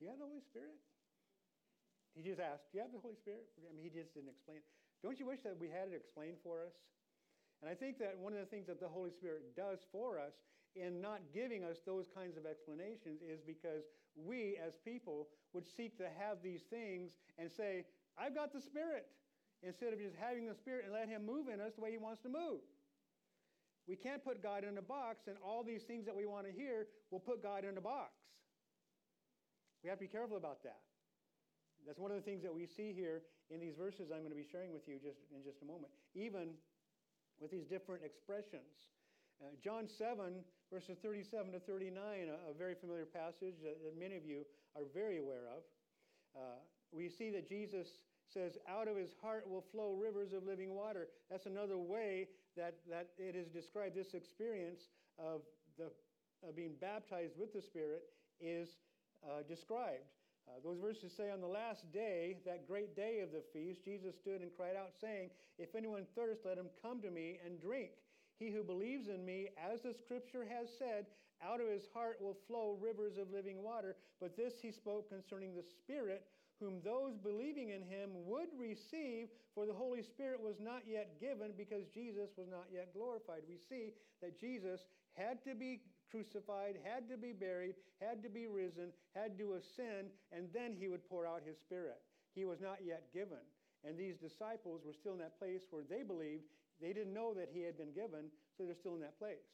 [0.00, 0.80] Do you have the Holy Spirit?
[2.16, 3.46] He just asked, do you have the Holy Spirit?
[3.60, 4.64] I mean, he just didn't explain.
[5.04, 6.74] Don't you wish that we had it explained for us?
[7.60, 10.32] And I think that one of the things that the Holy Spirit does for us
[10.74, 13.84] in not giving us those kinds of explanations is because
[14.16, 17.84] we as people would seek to have these things and say,
[18.16, 19.06] I've got the Spirit,
[19.62, 21.98] instead of just having the Spirit and let Him move in us the way He
[21.98, 22.60] wants to move.
[23.88, 26.52] We can't put God in a box, and all these things that we want to
[26.52, 28.12] hear will put God in a box.
[29.82, 30.80] We have to be careful about that.
[31.86, 34.38] That's one of the things that we see here in these verses I'm going to
[34.38, 35.92] be sharing with you just in just a moment.
[36.14, 36.54] Even
[37.40, 38.92] with these different expressions.
[39.40, 41.96] Uh, John 7, verses 37 to 39,
[42.28, 44.44] a, a very familiar passage that, that, many of you
[44.76, 45.62] are very aware of.
[46.36, 46.60] Uh,
[46.92, 47.88] we see that Jesus
[48.32, 51.08] says, Out of his heart will flow rivers of living water.
[51.30, 53.96] That's another way that, that it is described.
[53.96, 55.40] This experience of,
[55.78, 55.90] the,
[56.46, 58.02] of being baptized with the Spirit
[58.40, 58.68] is
[59.24, 60.04] uh, described.
[60.50, 64.16] Uh, those verses say, On the last day, that great day of the feast, Jesus
[64.16, 67.90] stood and cried out, saying, If anyone thirst, let him come to me and drink.
[68.38, 71.06] He who believes in me, as the scripture has said,
[71.42, 73.96] out of his heart will flow rivers of living water.
[74.20, 76.24] But this he spoke concerning the Spirit,
[76.58, 81.52] whom those believing in him would receive, for the Holy Spirit was not yet given
[81.56, 83.42] because Jesus was not yet glorified.
[83.48, 84.80] We see that Jesus
[85.14, 90.10] had to be crucified, had to be buried, had to be risen, had to ascend,
[90.32, 92.00] and then he would pour out his Spirit.
[92.34, 93.42] He was not yet given.
[93.84, 96.44] And these disciples were still in that place where they believed.
[96.80, 99.48] They didn't know that he had been given, so they're still in that place.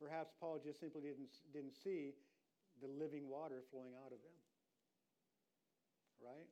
[0.00, 2.14] Perhaps Paul just simply didn't, didn't see
[2.80, 4.38] the living water flowing out of them.
[6.22, 6.46] Right?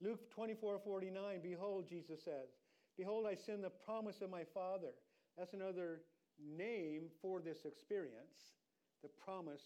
[0.00, 2.50] Luke 24 49, behold, Jesus says,
[2.96, 4.92] Behold, I send the promise of my Father.
[5.36, 6.02] That's another
[6.38, 8.54] name for this experience,
[9.02, 9.62] the promise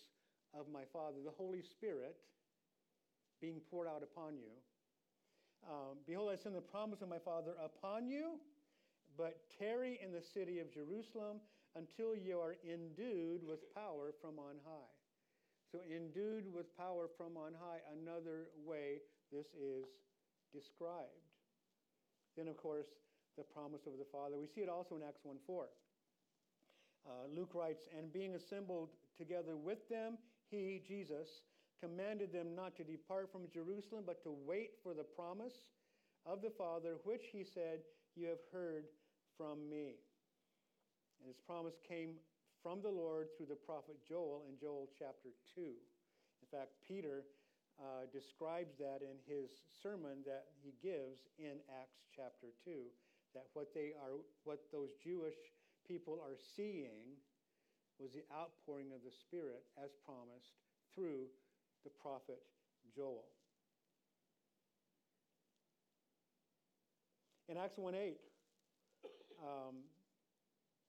[0.58, 2.16] of my Father, the Holy Spirit
[3.40, 4.50] being poured out upon you.
[5.68, 8.38] Um, Behold, I send the promise of my Father upon you,
[9.16, 11.40] but tarry in the city of Jerusalem
[11.76, 14.94] until you are endued with power from on high.
[15.70, 19.84] So, endued with power from on high, another way this is
[20.50, 21.28] described.
[22.36, 22.86] Then, of course,
[23.38, 24.36] the promise of the Father.
[24.36, 25.68] We see it also in Acts 1 4.
[27.06, 30.18] Uh, Luke writes, And being assembled together with them,
[30.50, 31.46] he, Jesus,
[31.80, 35.70] commanded them not to depart from Jerusalem, but to wait for the promise
[36.26, 37.80] of the Father, which he said,
[38.16, 38.84] You have heard
[39.38, 39.94] from me.
[41.20, 42.18] And his promise came
[42.62, 45.62] from the Lord through the prophet Joel in Joel chapter 2.
[45.62, 47.24] In fact, Peter
[47.78, 49.50] uh, describes that in his
[49.82, 52.90] sermon that he gives in Acts chapter 2,
[53.38, 55.38] that what, they are, what those Jewish
[55.86, 57.14] people are seeing
[58.02, 60.58] was the outpouring of the Spirit as promised
[60.94, 61.30] through
[61.86, 62.42] the prophet
[62.90, 63.30] Joel.
[67.46, 68.18] In Acts 1 8,
[69.38, 69.86] um,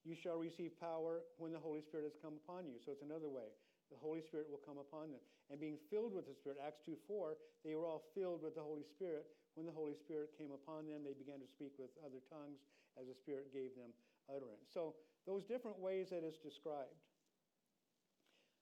[0.04, 2.82] you shall receive power when the Holy Spirit has come upon you.
[2.82, 3.54] So it's another way.
[3.94, 5.22] The Holy Spirit will come upon them.
[5.50, 8.66] And being filled with the Spirit, Acts 2 4, they were all filled with the
[8.66, 9.30] Holy Spirit.
[9.60, 12.64] When the Holy Spirit came upon them, they began to speak with other tongues
[12.96, 13.92] as the Spirit gave them
[14.32, 14.72] utterance.
[14.72, 14.96] So
[15.28, 16.96] those different ways that it's described.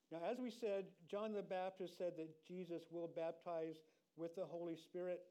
[0.10, 3.77] Now, as we said, John the Baptist said that Jesus will baptize
[4.17, 5.21] with the Holy Spirit.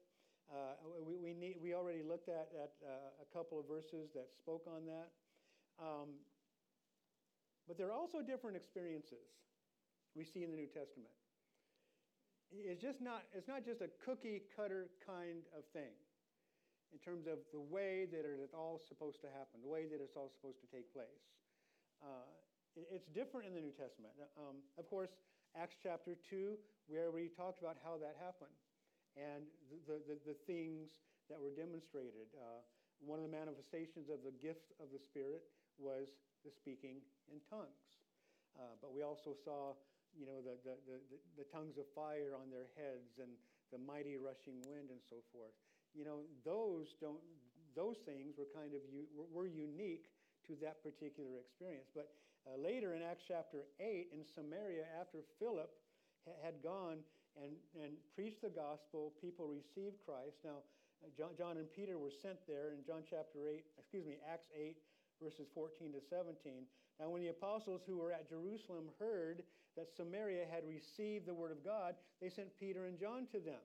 [0.47, 4.31] Uh, we, we, need, we already looked at, at uh, a couple of verses that
[4.39, 5.11] spoke on that.
[5.83, 6.15] Um,
[7.67, 9.35] but there are also different experiences
[10.15, 11.11] we see in the New Testament.
[12.51, 15.91] It's just not, it's not just a cookie cutter kind of thing
[16.95, 20.15] in terms of the way that it's all supposed to happen, the way that it's
[20.15, 21.27] all supposed to take place.
[21.99, 22.23] Uh,
[22.77, 24.13] it's different in the New Testament.
[24.37, 25.11] Um, of course,
[25.57, 26.55] Acts chapter 2,
[26.87, 28.53] where we talked about how that happened
[29.17, 29.49] and
[29.89, 30.93] the, the, the things
[31.27, 32.29] that were demonstrated.
[32.37, 32.61] Uh,
[33.01, 35.43] one of the manifestations of the gift of the Spirit
[35.81, 36.13] was
[36.45, 37.81] the speaking in tongues.
[38.57, 39.73] Uh, but we also saw,
[40.15, 40.97] you know, the, the, the,
[41.43, 43.33] the, tongues of fire on their heads and
[43.71, 45.53] the mighty rushing wind and so forth.
[45.91, 47.21] You know, those don't,
[47.75, 48.81] those things were kind of,
[49.13, 50.09] were, unique
[50.47, 51.89] to that particular experience.
[51.93, 52.09] But
[52.47, 55.69] uh, later in Acts chapter 8 in Samaria, after Philip
[56.25, 57.03] ha- had gone
[57.37, 60.41] and, and preached the gospel, people received Christ.
[60.41, 60.65] Now,
[61.03, 64.49] uh, John, John and Peter were sent there in John chapter 8, excuse me, Acts
[64.55, 64.77] 8,
[65.21, 66.65] verses 14 to 17.
[66.99, 69.43] Now, when the apostles who were at Jerusalem heard
[69.77, 73.61] that Samaria had received the word of God, they sent Peter and John to them,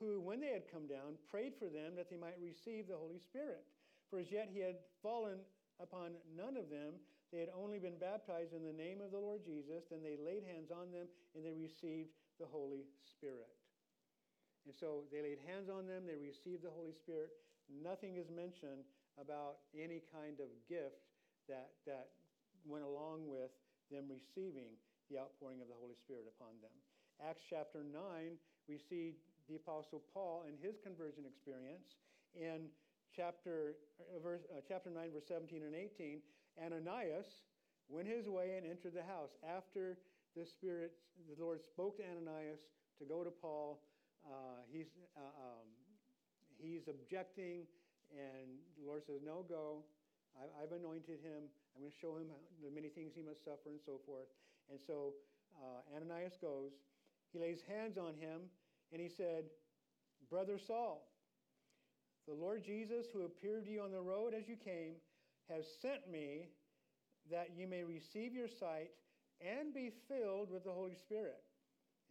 [0.00, 3.20] who, when they had come down, prayed for them that they might receive the Holy
[3.20, 3.62] Spirit.
[4.08, 5.38] For as yet he had fallen
[5.80, 6.96] upon none of them.
[7.32, 9.84] They had only been baptized in the name of the Lord Jesus.
[9.88, 13.52] Then they laid hands on them and they received the Holy Spirit.
[14.64, 17.32] And so they laid hands on them, they received the Holy Spirit.
[17.68, 18.84] Nothing is mentioned
[19.20, 21.02] about any kind of gift
[21.48, 22.08] that, that
[22.64, 23.50] went along with
[23.90, 24.76] them receiving
[25.10, 26.74] the outpouring of the Holy Spirit upon them.
[27.22, 29.14] Acts chapter 9, we see
[29.48, 31.98] the Apostle Paul and his conversion experience.
[32.34, 32.70] In
[33.14, 36.22] chapter, uh, verse, uh, chapter 9, verse 17 and 18,
[36.58, 37.44] Ananias
[37.88, 39.36] went his way and entered the house.
[39.44, 39.98] After
[40.36, 40.92] the Spirit,
[41.28, 42.60] the Lord spoke to Ananias
[42.98, 43.82] to go to Paul,
[44.24, 45.68] uh, he's, uh, um,
[46.58, 47.66] he's objecting
[48.12, 49.84] and the Lord says, No, go.
[50.32, 51.44] I, have anointed him.
[51.76, 52.32] I'm going to show him
[52.64, 54.28] the many things he must suffer and so forth.
[54.70, 55.14] And so
[55.56, 56.72] uh, Ananias goes.
[57.32, 58.42] He lays hands on him
[58.92, 59.44] and he said,
[60.30, 61.08] Brother Saul,
[62.28, 64.94] the Lord Jesus, who appeared to you on the road as you came,
[65.48, 66.48] has sent me
[67.30, 68.90] that you may receive your sight
[69.40, 71.42] and be filled with the Holy Spirit.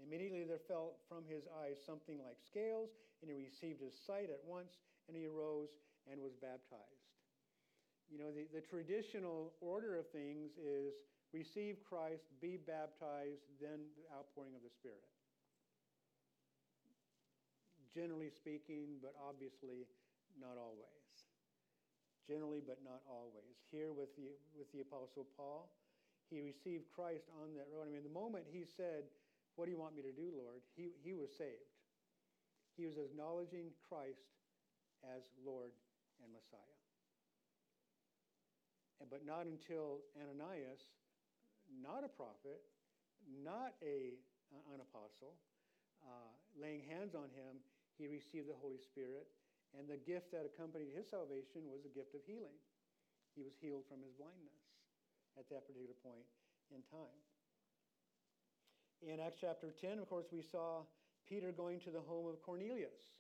[0.02, 2.90] Immediately there fell from his eyes something like scales,
[3.22, 5.70] and he received his sight at once, and he arose
[6.12, 7.08] and was baptized.
[8.10, 10.94] You know, the, the traditional order of things is
[11.34, 15.04] receive Christ, be baptized, then the outpouring of the Spirit.
[17.96, 19.88] Generally speaking, but obviously
[20.40, 21.04] not always.
[22.28, 23.60] Generally, but not always.
[23.72, 25.72] Here with the, with the Apostle Paul,
[26.32, 27.88] he received Christ on that road.
[27.88, 29.12] I mean, the moment he said,
[29.60, 30.64] What do you want me to do, Lord?
[30.80, 31.68] he, he was saved.
[32.80, 34.24] He was acknowledging Christ
[35.04, 35.76] as Lord
[36.24, 36.80] and Messiah.
[39.10, 40.80] But not until Ananias,
[41.80, 42.60] not a prophet,
[43.24, 44.20] not a,
[44.74, 45.40] an apostle,
[46.04, 47.62] uh, laying hands on him,
[47.96, 49.30] he received the Holy Spirit.
[49.72, 52.60] And the gift that accompanied his salvation was a gift of healing.
[53.36, 54.60] He was healed from his blindness
[55.40, 56.28] at that particular point
[56.76, 57.20] in time.
[59.00, 60.84] In Acts chapter 10, of course, we saw
[61.28, 63.16] Peter going to the home of Cornelius,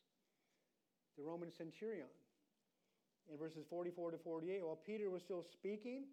[1.18, 2.12] the Roman centurion.
[3.32, 6.04] In verses 44 to 48, while Peter was still speaking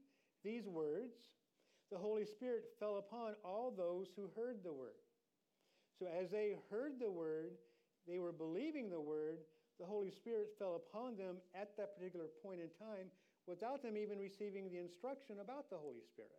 [0.45, 1.19] these words,
[1.91, 5.01] the Holy Spirit fell upon all those who heard the word.
[5.99, 7.53] So as they heard the word,
[8.07, 9.39] they were believing the word,
[9.81, 13.09] the Holy Spirit fell upon them at that particular point in time
[13.47, 16.31] without them even receiving the instruction about the Holy Spirit.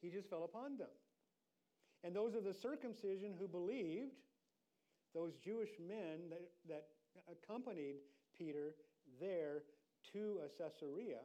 [0.00, 0.92] He just fell upon them.
[2.04, 4.12] And those of the circumcision who believed,
[5.14, 6.84] those Jewish men that, that
[7.30, 7.96] accompanied
[8.36, 8.74] Peter
[9.20, 9.62] there
[10.12, 11.20] to Caesarea,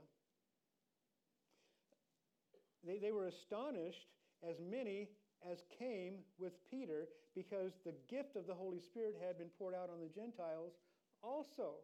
[2.86, 4.08] they, they were astonished
[4.48, 5.10] as many
[5.50, 9.90] as came with Peter because the gift of the Holy Spirit had been poured out
[9.90, 10.74] on the Gentiles
[11.22, 11.80] also.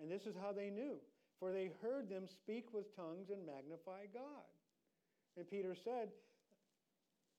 [0.00, 0.96] And this is how they knew.
[1.38, 4.44] For they heard them speak with tongues and magnify God.
[5.36, 6.10] And Peter said,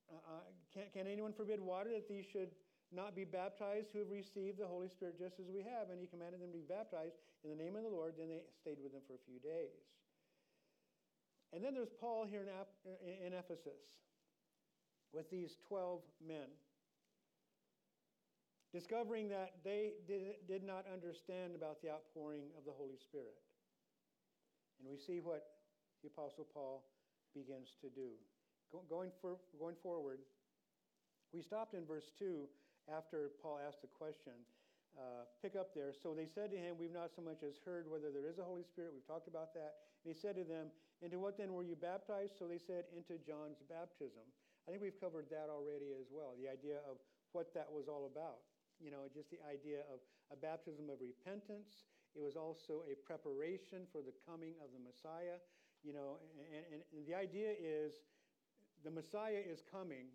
[0.09, 2.49] uh, uh, can, can anyone forbid water that these should
[2.91, 5.91] not be baptized who have received the Holy Spirit just as we have?
[5.91, 8.15] And he commanded them to be baptized in the name of the Lord.
[8.17, 9.75] Then they stayed with them for a few days.
[11.53, 13.99] And then there's Paul here in, in Ephesus
[15.13, 16.47] with these 12 men,
[18.73, 23.35] discovering that they did, did not understand about the outpouring of the Holy Spirit.
[24.79, 25.43] And we see what
[26.01, 26.83] the Apostle Paul
[27.35, 28.15] begins to do.
[28.71, 30.19] Go, going, for, going forward,
[31.33, 32.47] we stopped in verse 2
[32.87, 34.33] after Paul asked the question.
[34.97, 35.93] Uh, pick up there.
[35.95, 38.43] So they said to him, We've not so much as heard whether there is a
[38.43, 38.91] Holy Spirit.
[38.91, 39.87] We've talked about that.
[40.03, 40.67] And he said to them,
[41.01, 42.37] Into what then were you baptized?
[42.37, 44.25] So they said, Into John's baptism.
[44.67, 47.01] I think we've covered that already as well, the idea of
[47.33, 48.45] what that was all about.
[48.77, 51.89] You know, just the idea of a baptism of repentance.
[52.13, 55.41] It was also a preparation for the coming of the Messiah.
[55.81, 58.05] You know, and, and, the idea is
[58.85, 60.13] the Messiah is coming.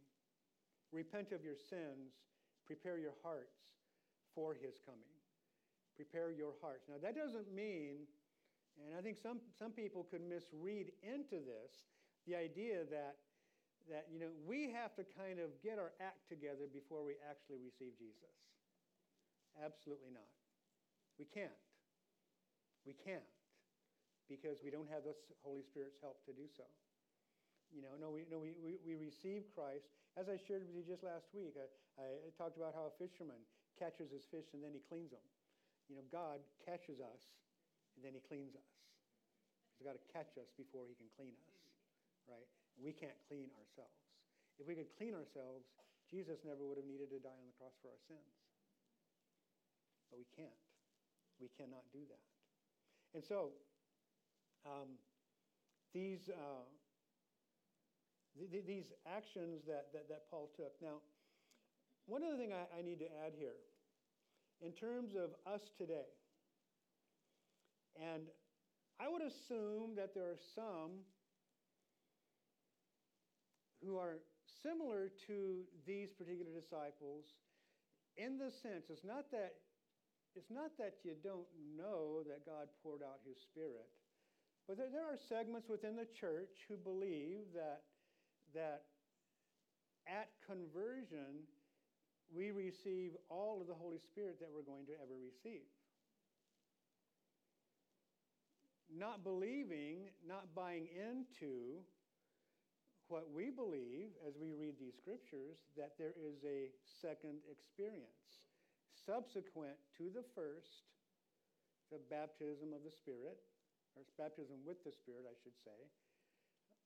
[0.93, 2.15] Repent of your sins.
[2.67, 3.75] Prepare your hearts
[4.35, 5.15] for his coming.
[5.97, 6.87] Prepare your hearts.
[6.87, 8.07] Now, that doesn't mean,
[8.85, 11.89] and I think some, some people could misread into this,
[12.27, 13.17] the idea that
[13.87, 17.63] that, you know, we have to kind of get our act together before we actually
[17.63, 18.35] receive Jesus.
[19.63, 20.27] Absolutely not.
[21.23, 21.55] We can't.
[22.83, 23.25] We can't
[24.27, 25.15] because we don't have the
[25.47, 26.67] Holy Spirit's help to do so.
[27.71, 29.87] You know, no, we, no, we, we, we receive Christ.
[30.19, 31.67] As I shared with you just last week, I,
[32.03, 33.39] I talked about how a fisherman
[33.79, 35.23] catches his fish and then he cleans them.
[35.87, 37.23] You know, God catches us
[37.97, 38.71] and then he cleans us.
[39.77, 41.57] He's got to catch us before he can clean us,
[42.29, 42.49] right?
[42.77, 43.97] We can't clean ourselves.
[44.61, 45.69] If we could clean ourselves,
[46.09, 48.33] Jesus never would have needed to die on the cross for our sins.
[50.09, 50.61] But we can't.
[51.41, 52.25] We cannot do that.
[53.13, 53.53] And so,
[54.65, 54.97] um,
[55.93, 56.65] these, uh,
[58.39, 60.73] th- th- these actions that, that, that, Paul took.
[60.81, 61.05] Now,
[62.07, 63.57] one other thing I, I need to add here,
[64.61, 66.09] in terms of us today,
[68.01, 68.23] and
[69.01, 71.05] I would assume that there are some
[73.85, 74.19] who are
[74.63, 77.25] similar to these particular disciples
[78.17, 79.55] in the sense it's not that
[80.35, 83.89] it's not that you don't know that God poured out his spirit
[84.67, 87.83] but there, there are segments within the church who believe that
[88.55, 88.83] that
[90.09, 91.45] at conversion
[92.35, 95.67] we receive all of the Holy Spirit that we're going to ever receive.
[98.93, 101.83] Not believing, not buying into
[103.09, 108.43] what we believe as we read these scriptures that there is a second experience
[109.07, 110.91] subsequent to the first,
[111.93, 113.39] the baptism of the Spirit,
[113.95, 115.87] or baptism with the Spirit, I should say.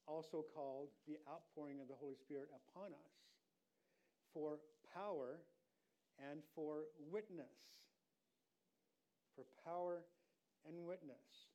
[0.07, 3.14] also called the outpouring of the Holy Spirit upon us
[4.34, 4.59] for
[4.94, 5.38] power
[6.18, 7.78] and for witness.
[9.36, 10.03] For power
[10.66, 11.49] and witness.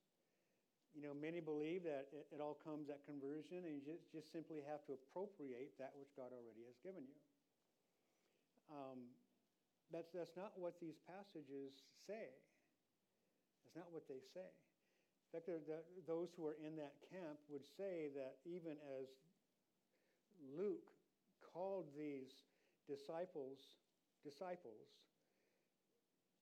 [0.96, 4.32] You know, many believe that it, it all comes at conversion, and you just, just
[4.32, 7.20] simply have to appropriate that which God already has given you.
[8.72, 9.12] Um,
[9.91, 12.32] that's, that's not what these passages say.
[13.62, 14.48] That's not what they say.
[14.48, 19.12] In fact, the, those who are in that camp would say that even as
[20.56, 20.88] Luke
[21.43, 22.32] called these
[22.88, 23.60] disciples
[24.24, 24.89] disciples,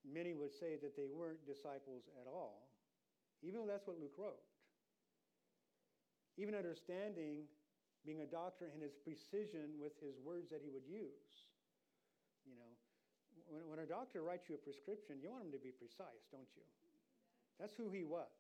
[0.08, 2.70] many would say that they weren't disciples at all,
[3.44, 4.40] even though that's what Luke wrote.
[6.40, 7.46] Even understanding
[8.08, 11.52] being a doctor and his precision with his words that he would use.
[12.44, 12.72] You know,
[13.48, 16.50] when, when a doctor writes you a prescription, you want him to be precise, don't
[16.56, 16.66] you?
[17.60, 18.32] That's who he was.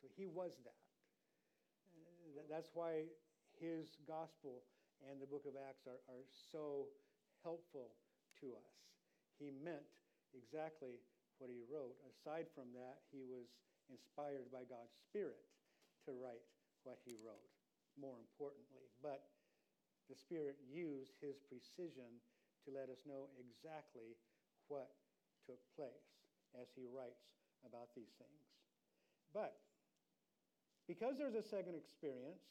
[0.00, 0.80] So he was that.
[1.92, 3.10] Uh, that's why
[3.60, 4.64] his gospel
[5.04, 6.88] and the book of Acts are, are so
[7.44, 7.92] helpful
[8.40, 8.76] to us.
[9.36, 9.84] He meant
[10.32, 11.00] exactly
[11.36, 11.96] what he wrote.
[12.08, 13.48] Aside from that, he was
[13.90, 15.42] inspired by God's Spirit
[16.06, 16.46] to write
[16.86, 17.50] what he wrote,
[17.98, 18.88] more importantly.
[19.02, 19.26] But
[20.08, 22.22] the Spirit used his precision
[22.64, 24.16] to let us know exactly
[24.70, 24.94] what
[25.44, 26.22] took place
[26.54, 27.34] as he writes
[27.66, 28.46] about these things.
[29.34, 29.58] But
[30.88, 32.42] because there's a second experience,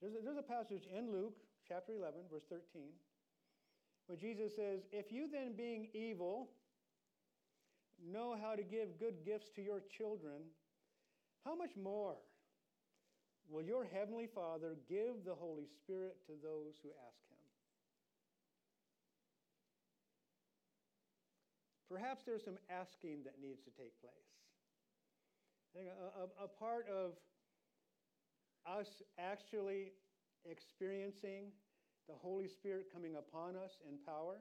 [0.00, 2.94] there's a, there's a passage in Luke chapter 11, verse 13
[4.06, 6.50] where Jesus says, If you then, being evil,
[8.06, 10.42] know how to give good gifts to your children,
[11.44, 12.16] how much more
[13.48, 17.44] will your heavenly Father give the Holy Spirit to those who ask him?
[21.90, 24.32] Perhaps there's some asking that needs to take place.
[25.74, 27.12] I think a, a, a part of
[28.66, 29.92] us actually
[30.48, 31.52] experiencing
[32.08, 34.40] the Holy Spirit coming upon us in power,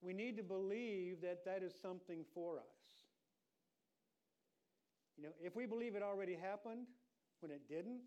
[0.00, 2.88] we need to believe that that is something for us.
[5.16, 6.86] You know, if we believe it already happened
[7.40, 8.00] when it didn't,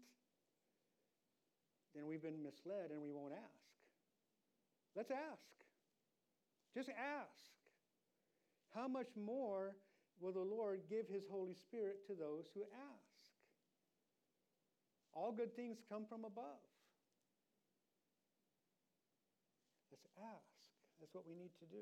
[1.94, 3.62] then we've been misled and we won't ask.
[4.96, 5.52] Let's ask.
[6.74, 7.52] Just ask.
[8.74, 9.76] How much more
[10.22, 13.12] will the Lord give his Holy Spirit to those who ask?
[15.14, 16.64] All good things come from above.
[19.92, 20.51] Let's ask.
[21.02, 21.82] That's what we need to do.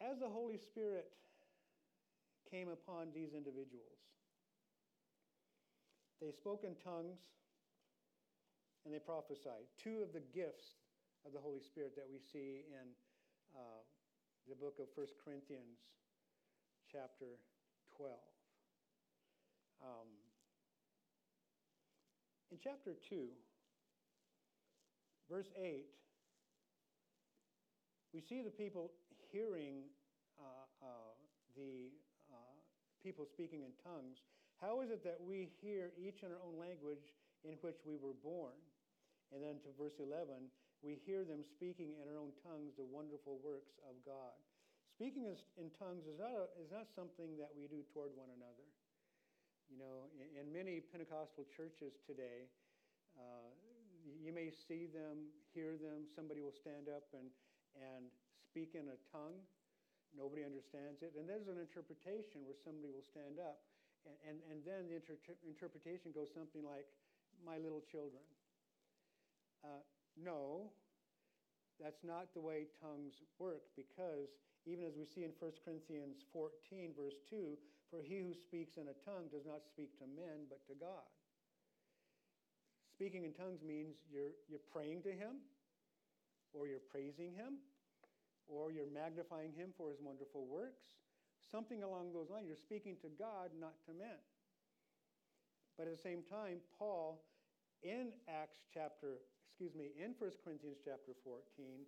[0.00, 1.12] As the Holy Spirit
[2.50, 4.00] came upon these individuals,
[6.20, 7.20] they spoke in tongues
[8.84, 9.68] and they prophesied.
[9.76, 10.80] Two of the gifts
[11.26, 12.88] of the Holy Spirit that we see in
[13.52, 13.84] uh,
[14.48, 15.76] the book of 1 Corinthians,
[16.90, 17.36] chapter
[17.96, 18.12] 12.
[19.84, 20.08] Um,
[22.52, 23.28] in chapter 2,
[25.30, 25.86] Verse 8,
[28.12, 28.92] we see the people
[29.32, 29.88] hearing
[30.38, 31.14] uh, uh,
[31.56, 31.90] the
[32.30, 32.54] uh,
[33.02, 34.22] people speaking in tongues.
[34.60, 37.10] How is it that we hear each in our own language
[37.42, 38.54] in which we were born?
[39.32, 40.46] And then to verse 11,
[40.84, 44.36] we hear them speaking in our own tongues the wonderful works of God.
[44.94, 45.26] Speaking
[45.58, 48.68] in tongues is not, a, is not something that we do toward one another.
[49.66, 52.46] You know, in, many Pentecostal churches today,
[53.18, 53.50] uh,
[54.04, 56.04] you may see them, hear them.
[56.12, 57.28] Somebody will stand up and,
[57.76, 58.08] and
[58.44, 59.40] speak in a tongue.
[60.14, 61.16] Nobody understands it.
[61.18, 63.66] And there's an interpretation where somebody will stand up,
[64.06, 66.86] and, and, and then the inter- interpretation goes something like,
[67.42, 68.22] My little children.
[69.64, 69.82] Uh,
[70.14, 70.70] no,
[71.82, 74.30] that's not the way tongues work because
[74.66, 77.58] even as we see in 1 Corinthians 14, verse 2,
[77.90, 81.04] for he who speaks in a tongue does not speak to men but to God.
[82.94, 85.42] Speaking in tongues means you're, you're praying to Him,
[86.54, 87.58] or you're praising Him,
[88.46, 90.94] or you're magnifying Him for His wonderful works.
[91.42, 92.46] Something along those lines.
[92.46, 94.22] You're speaking to God, not to men.
[95.74, 97.18] But at the same time, Paul,
[97.82, 99.18] in Acts chapter,
[99.50, 101.82] excuse me, in 1 Corinthians chapter 14,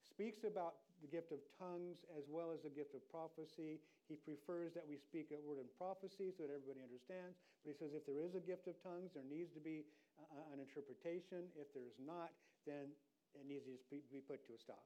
[0.00, 3.76] speaks about the gift of tongues as well as the gift of prophecy.
[4.08, 7.36] He prefers that we speak a word in prophecy so that everybody understands.
[7.60, 9.84] But he says if there is a gift of tongues, there needs to be
[10.20, 11.48] uh, an interpretation.
[11.56, 12.32] If there's not,
[12.64, 12.92] then
[13.36, 14.82] it needs to be, put to a stop.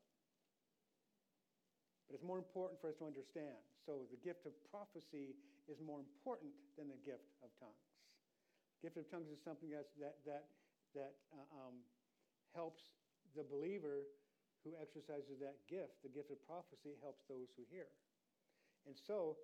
[2.10, 3.62] But it's more important for us to understand.
[3.86, 5.38] So the gift of prophecy
[5.70, 7.86] is more important than the gift of tongues.
[8.82, 10.50] Gift of tongues is something that's, that, that,
[10.98, 11.86] that uh, um,
[12.50, 12.82] helps
[13.38, 14.10] the believer
[14.66, 16.02] who exercises that gift.
[16.02, 17.86] The gift of prophecy helps those who hear.
[18.88, 19.38] And so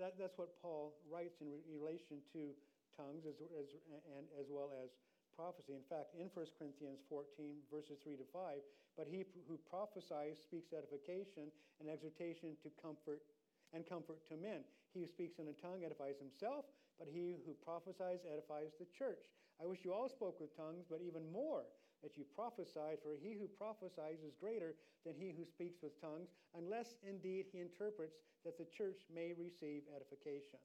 [0.00, 2.54] that, that's what Paul writes in, re- relation to
[2.96, 3.74] tongues as, as,
[4.16, 4.94] and as well as
[5.34, 5.74] prophecy.
[5.74, 8.62] In fact, in 1 Corinthians 14, verses 3 to 5,
[8.94, 11.50] but he who prophesies speaks edification
[11.82, 13.26] and exhortation to comfort
[13.74, 14.62] and comfort to men.
[14.94, 19.26] He who speaks in a tongue edifies himself, but he who prophesies edifies the church.
[19.58, 21.66] I wish you all spoke with tongues, but even more
[22.02, 26.30] that you prophesied, for he who prophesies is greater than he who speaks with tongues,
[26.54, 30.60] unless indeed he interprets that the church may receive edification.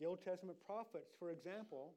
[0.00, 1.94] The Old Testament prophets, for example,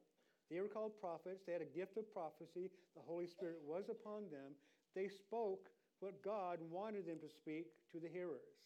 [0.50, 1.42] they were called prophets.
[1.46, 2.70] They had a gift of prophecy.
[2.96, 4.56] The Holy Spirit was upon them.
[4.94, 5.68] They spoke
[6.00, 8.60] what God wanted them to speak to the hearers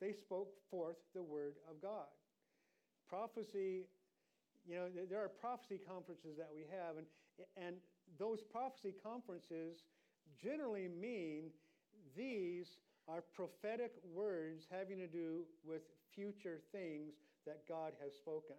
[0.00, 2.08] they spoke forth the word of God.
[3.08, 3.84] Prophecy,
[4.66, 7.06] you know, there are prophecy conferences that we have, and,
[7.56, 7.76] and
[8.18, 9.84] those prophecy conferences
[10.42, 11.50] generally mean
[12.16, 12.78] these
[13.08, 15.82] are prophetic words having to do with
[16.14, 17.14] future things
[17.46, 18.56] that God has spoken.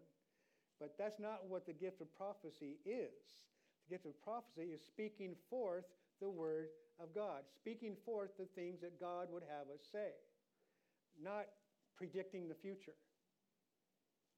[0.81, 3.37] But that's not what the gift of prophecy is.
[3.85, 5.85] The gift of prophecy is speaking forth
[6.19, 6.69] the word
[6.99, 10.17] of God, speaking forth the things that God would have us say
[11.19, 11.45] not
[11.97, 12.95] predicting the future.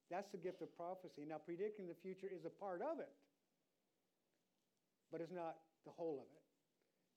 [0.09, 1.23] That's the gift of prophecy.
[1.27, 3.09] Now, predicting the future is a part of it,
[5.11, 6.43] but it's not the whole of it.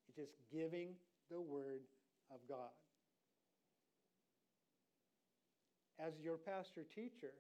[0.09, 0.95] It's just giving
[1.31, 1.83] the word
[2.31, 2.72] of God.
[5.99, 7.33] As your pastor teacher,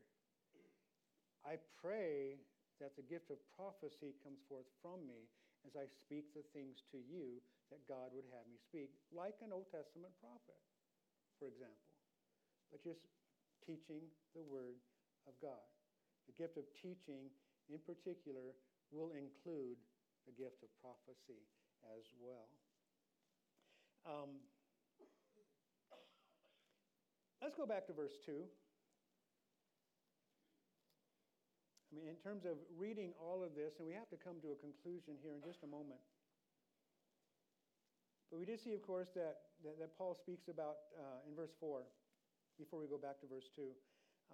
[1.46, 2.42] I pray
[2.82, 5.30] that the gift of prophecy comes forth from me
[5.64, 7.38] as I speak the things to you
[7.70, 10.58] that God would have me speak, like an Old Testament prophet,
[11.38, 11.86] for example
[12.70, 13.06] but just
[13.64, 14.02] teaching
[14.34, 14.78] the Word
[15.26, 15.62] of God.
[16.26, 17.30] The gift of teaching,
[17.70, 18.54] in particular,
[18.90, 19.78] will include
[20.26, 21.46] the gift of prophecy
[21.94, 22.50] as well.
[24.06, 24.42] Um,
[27.42, 28.42] let's go back to verse 2.
[31.86, 34.50] I mean, in terms of reading all of this, and we have to come to
[34.50, 36.02] a conclusion here in just a moment.
[38.30, 41.54] But we did see, of course, that, that, that Paul speaks about uh, in verse
[41.62, 41.86] 4
[42.58, 43.70] before we go back to verse 2,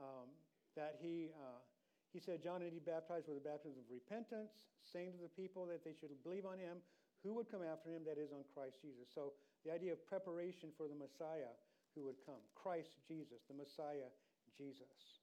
[0.01, 0.33] um,
[0.79, 1.61] that he, uh,
[2.15, 5.85] he said, John indeed baptized with the baptism of repentance, saying to the people that
[5.85, 6.81] they should believe on him
[7.21, 9.07] who would come after him, that is, on Christ Jesus.
[9.13, 11.55] So the idea of preparation for the Messiah
[11.95, 14.11] who would come Christ Jesus, the Messiah
[14.57, 15.22] Jesus.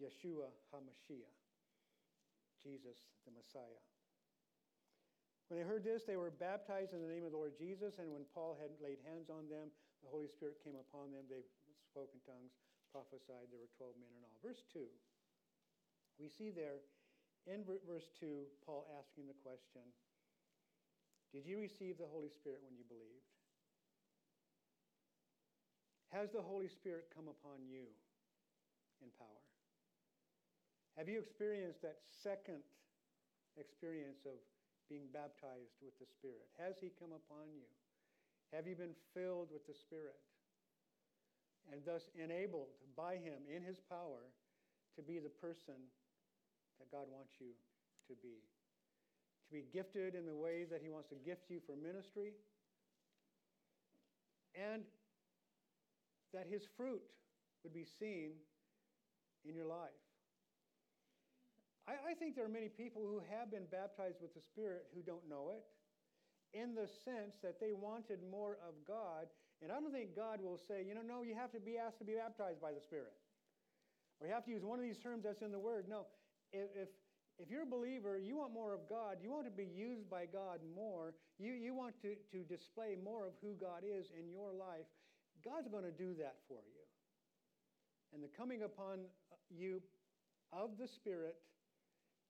[0.00, 1.38] Yeshua HaMashiach,
[2.64, 2.96] Jesus
[3.28, 3.84] the Messiah.
[5.48, 8.08] When they heard this, they were baptized in the name of the Lord Jesus, and
[8.14, 9.68] when Paul had laid hands on them,
[10.00, 11.26] the Holy Spirit came upon them.
[11.26, 11.44] They
[11.84, 12.54] spoke in tongues,
[12.94, 13.50] prophesied.
[13.50, 14.38] There were 12 men in all.
[14.40, 14.86] Verse 2.
[16.22, 16.80] We see there
[17.50, 19.82] in verse 2 Paul asking the question
[21.34, 23.26] Did you receive the Holy Spirit when you believed?
[26.14, 27.90] Has the Holy Spirit come upon you
[29.02, 29.49] in power?
[31.00, 32.60] Have you experienced that second
[33.56, 34.36] experience of
[34.92, 36.44] being baptized with the Spirit?
[36.60, 37.64] Has He come upon you?
[38.52, 40.20] Have you been filled with the Spirit?
[41.72, 44.28] And thus enabled by Him in His power
[44.92, 45.80] to be the person
[46.76, 47.56] that God wants you
[48.12, 48.36] to be.
[49.48, 52.36] To be gifted in the ways that He wants to gift you for ministry.
[54.52, 54.84] And
[56.36, 57.00] that His fruit
[57.64, 58.36] would be seen
[59.48, 59.96] in your life.
[61.88, 65.02] I, I think there are many people who have been baptized with the Spirit who
[65.02, 65.64] don't know it,
[66.52, 69.30] in the sense that they wanted more of God.
[69.62, 71.98] And I don't think God will say, you know, no, you have to be asked
[71.98, 73.14] to be baptized by the Spirit.
[74.18, 75.86] Or you have to use one of these terms that's in the Word.
[75.88, 76.06] No,
[76.52, 76.88] if, if,
[77.38, 80.26] if you're a believer, you want more of God, you want to be used by
[80.26, 84.52] God more, you, you want to, to display more of who God is in your
[84.52, 84.84] life,
[85.44, 86.84] God's going to do that for you.
[88.12, 89.80] And the coming upon uh, you
[90.52, 91.36] of the Spirit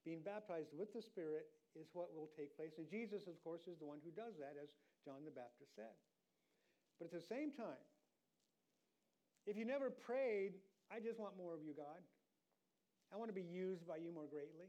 [0.05, 1.47] being baptized with the Spirit
[1.79, 2.79] is what will take place.
[2.79, 4.69] And Jesus, of course, is the one who does that, as
[5.05, 5.95] John the Baptist said.
[6.99, 7.81] But at the same time,
[9.47, 10.61] if you never prayed,
[10.93, 12.03] I just want more of you, God.
[13.13, 14.69] I want to be used by you more greatly.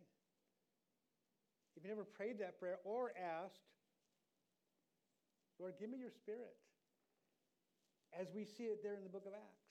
[1.76, 3.64] If you never prayed that prayer or asked,
[5.60, 6.58] Lord, give me your spirit,
[8.18, 9.70] as we see it there in the book of Acts.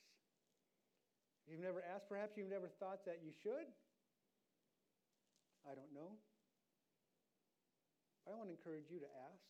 [1.45, 3.67] If you've never asked, perhaps you've never thought that you should.
[5.69, 6.17] I don't know.
[8.29, 9.49] I want to encourage you to ask.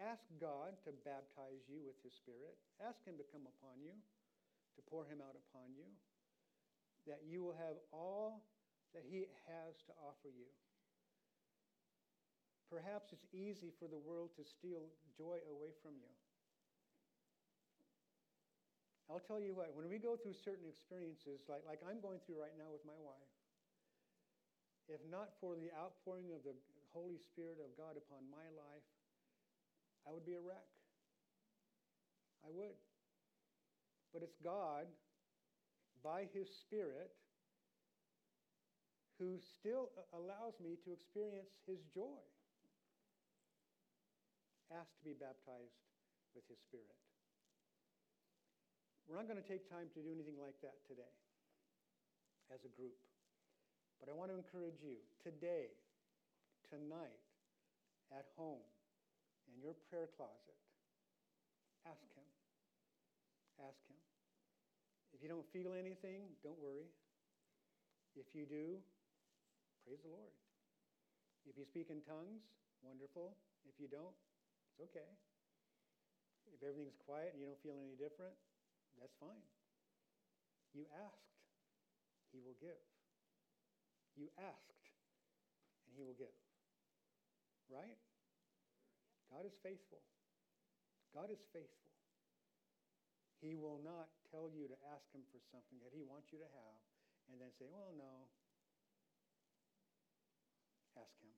[0.00, 2.56] Ask God to baptize you with His Spirit.
[2.80, 5.84] Ask Him to come upon you, to pour Him out upon you,
[7.04, 8.48] that you will have all
[8.96, 10.48] that He has to offer you.
[12.72, 16.12] Perhaps it's easy for the world to steal joy away from you.
[19.10, 22.38] I'll tell you what, when we go through certain experiences, like, like I'm going through
[22.38, 23.39] right now with my wife,
[24.90, 26.54] if not for the outpouring of the
[26.90, 28.86] Holy Spirit of God upon my life,
[30.02, 30.66] I would be a wreck.
[32.42, 32.74] I would.
[34.10, 34.90] But it's God,
[36.02, 37.14] by His Spirit,
[39.22, 42.18] who still allows me to experience His joy.
[44.74, 45.78] Ask to be baptized
[46.34, 46.98] with His Spirit.
[49.06, 51.14] We're not going to take time to do anything like that today
[52.50, 52.98] as a group.
[54.00, 55.76] But I want to encourage you today,
[56.72, 57.20] tonight,
[58.16, 58.64] at home,
[59.52, 60.56] in your prayer closet,
[61.84, 62.28] ask Him.
[63.60, 64.00] Ask Him.
[65.12, 66.88] If you don't feel anything, don't worry.
[68.16, 68.80] If you do,
[69.84, 70.32] praise the Lord.
[71.44, 72.40] If you speak in tongues,
[72.80, 73.36] wonderful.
[73.68, 74.16] If you don't,
[74.72, 75.08] it's okay.
[76.48, 78.32] If everything's quiet and you don't feel any different,
[78.96, 79.44] that's fine.
[80.72, 81.36] You asked,
[82.32, 82.80] he will give.
[84.18, 84.86] You asked,
[85.86, 86.34] and he will give.
[87.70, 87.98] Right?
[89.30, 90.02] God is faithful.
[91.14, 91.90] God is faithful.
[93.40, 96.50] He will not tell you to ask him for something that he wants you to
[96.50, 96.80] have
[97.32, 98.28] and then say, well, no.
[100.98, 101.32] Ask him.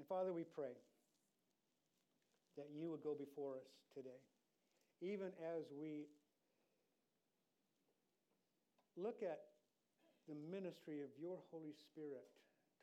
[0.00, 0.74] And Father, we pray
[2.56, 4.18] that you would go before us today,
[5.00, 6.10] even as we
[8.96, 9.57] look at
[10.28, 12.28] the ministry of your Holy Spirit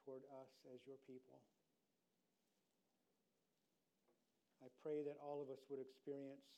[0.01, 1.37] toward us as your people.
[4.65, 6.49] I pray that all of us would experience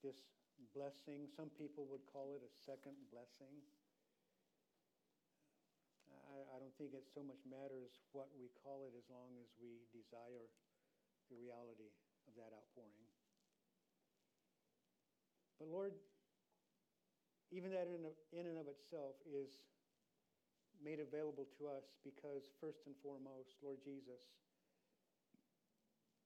[0.00, 0.24] this
[0.72, 1.28] blessing.
[1.28, 3.52] Some people would call it a second blessing.
[6.08, 9.48] I, I, don't think it so much matters what we call it as long as
[9.60, 10.48] we desire
[11.28, 11.92] the reality
[12.28, 13.08] of that outpouring.
[15.60, 15.96] But Lord,
[17.52, 19.62] even that in, and of itself is
[20.82, 24.20] made available to us because, first and foremost, Lord Jesus,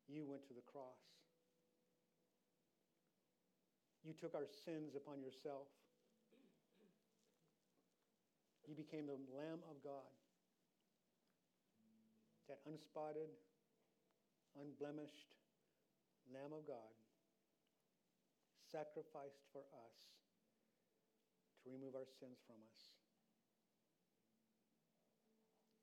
[0.09, 0.99] you went to the cross.
[4.03, 5.69] You took our sins upon yourself.
[8.67, 10.11] You became the Lamb of God,
[12.49, 13.29] that unspotted,
[14.57, 15.37] unblemished
[16.33, 16.95] Lamb of God,
[18.71, 20.20] sacrificed for us
[21.65, 22.81] to remove our sins from us.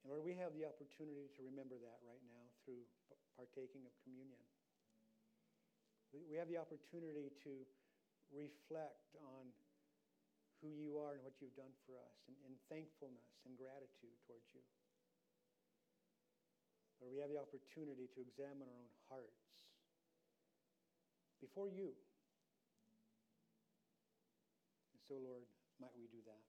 [0.04, 2.88] And Lord, we have the opportunity to remember that right now through
[3.36, 4.40] partaking of communion.
[6.16, 7.54] We have the opportunity to
[8.32, 9.52] reflect on
[10.64, 14.48] who you are and what you've done for us and, in thankfulness and gratitude towards
[14.56, 14.64] you.
[16.98, 19.46] Lord, we have the opportunity to examine our own hearts
[21.38, 21.94] before you.
[24.96, 25.46] And so, Lord,
[25.82, 26.44] might we do that.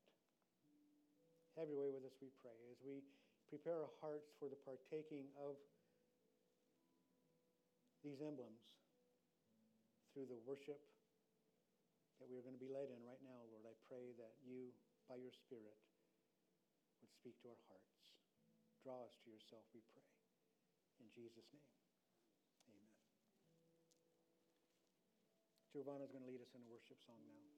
[1.56, 3.02] Have your way with us, we pray, as we
[3.50, 5.58] prepare our hearts for the partaking of
[8.04, 8.62] these emblems
[10.14, 10.78] through the worship
[12.22, 13.66] that we are going to be led in right now, Lord.
[13.66, 14.70] I pray that you,
[15.10, 15.74] by your Spirit,
[17.02, 18.14] would speak to our hearts.
[18.86, 20.06] Draw us to yourself, we pray.
[21.02, 21.74] In Jesus' name,
[22.70, 22.90] amen.
[25.70, 27.57] Giovanna is going to lead us in a worship song now.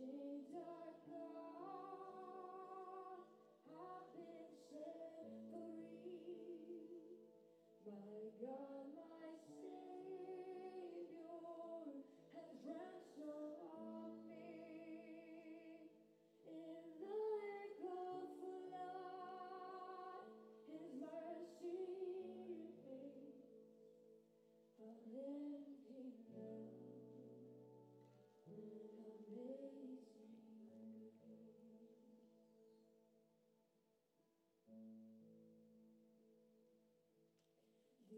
[0.00, 0.06] My
[8.40, 9.09] God, my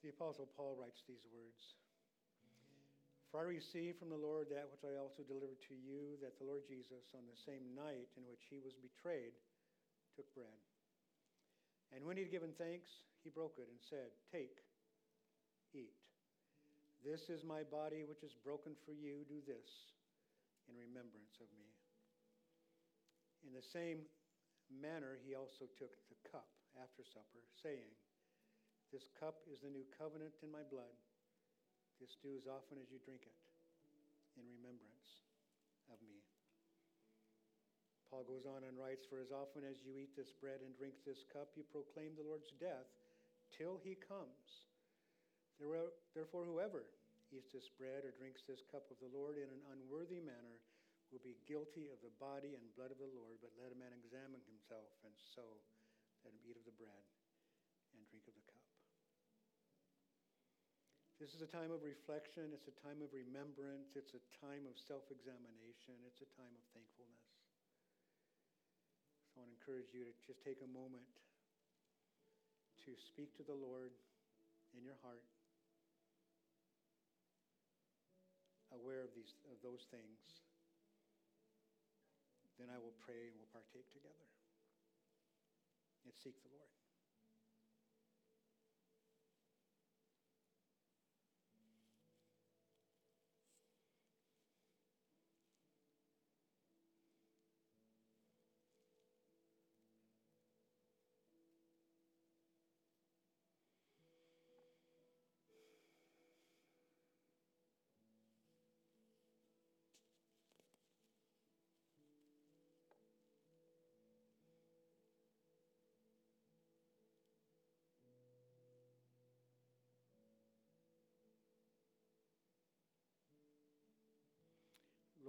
[0.00, 1.76] The Apostle Paul writes these words
[3.30, 6.48] For I received from the Lord that which I also delivered to you, that the
[6.48, 9.36] Lord Jesus, on the same night in which he was betrayed,
[10.16, 10.69] took bread.
[11.90, 12.88] And when he had given thanks,
[13.22, 14.62] he broke it and said, Take,
[15.74, 15.98] eat.
[17.02, 19.26] This is my body which is broken for you.
[19.26, 19.90] Do this
[20.68, 21.70] in remembrance of me.
[23.42, 24.04] In the same
[24.68, 27.90] manner, he also took the cup after supper, saying,
[28.90, 30.90] this cup is the new covenant in my blood.
[32.02, 33.38] This do as often as you drink it
[34.34, 35.22] in remembrance
[35.86, 36.19] of me.
[38.10, 40.98] Paul goes on and writes, For as often as you eat this bread and drink
[41.06, 42.90] this cup, you proclaim the Lord's death
[43.54, 44.66] till he comes.
[45.62, 46.82] Therefore, whoever
[47.30, 50.58] eats this bread or drinks this cup of the Lord in an unworthy manner
[51.14, 53.38] will be guilty of the body and blood of the Lord.
[53.38, 55.46] But let a man examine himself, and so
[56.26, 57.04] let him eat of the bread
[57.94, 58.60] and drink of the cup.
[61.20, 62.48] This is a time of reflection.
[62.56, 63.92] It's a time of remembrance.
[63.92, 66.00] It's a time of self examination.
[66.08, 67.28] It's a time of thankfulness.
[69.36, 71.06] So I want to encourage you to just take a moment
[72.82, 73.94] to speak to the Lord
[74.74, 75.22] in your heart,
[78.74, 80.42] aware of, these, of those things.
[82.58, 84.26] Then I will pray and we'll partake together.
[86.02, 86.79] And seek the Lord.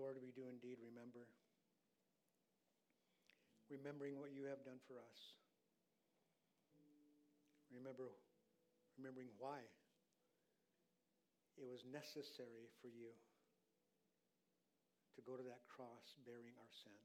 [0.02, 1.30] Lord, we do indeed remember.
[3.70, 5.20] Remembering what you have done for us.
[7.70, 8.10] Remember,
[8.98, 9.62] remembering why
[11.56, 13.14] it was necessary for you
[15.14, 16.98] to go to that cross bearing our sin.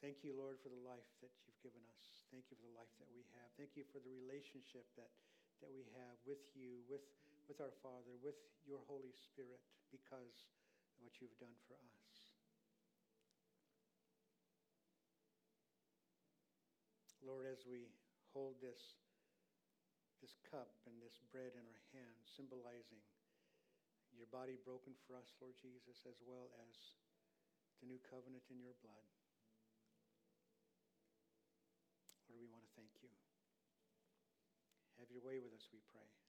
[0.00, 2.24] Thank you, Lord, for the life that you've given us.
[2.32, 3.52] Thank you for the life that we have.
[3.60, 5.12] Thank you for the relationship that,
[5.60, 7.04] that we have with you, with,
[7.52, 9.60] with our Father, with your Holy Spirit,
[9.92, 10.48] because
[11.00, 12.00] what you've done for us.
[17.20, 17.92] Lord, as we
[18.32, 18.96] hold this,
[20.24, 23.00] this cup and this bread in our hands, symbolizing
[24.16, 26.96] your body broken for us, Lord Jesus, as well as
[27.80, 29.06] the new covenant in your blood.
[32.28, 33.12] Lord, we want to thank you.
[34.98, 36.19] Have your way with us, we pray.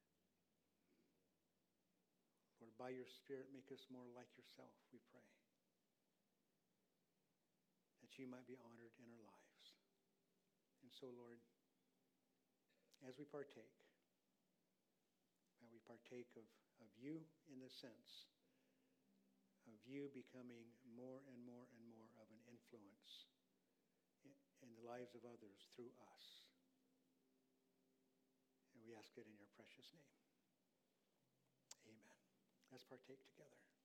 [2.71, 5.27] Lord, by your Spirit, make us more like yourself, we pray.
[7.99, 9.67] That you might be honored in our lives.
[10.79, 11.43] And so, Lord,
[13.03, 13.75] as we partake,
[15.59, 16.47] that we partake of,
[16.79, 17.19] of you
[17.51, 18.31] in the sense
[19.67, 20.63] of you becoming
[20.95, 23.27] more and more and more of an influence
[24.23, 24.31] in,
[24.63, 26.23] in the lives of others through us.
[28.73, 30.30] And we ask it in your precious name.
[32.71, 33.80] Let's partake together.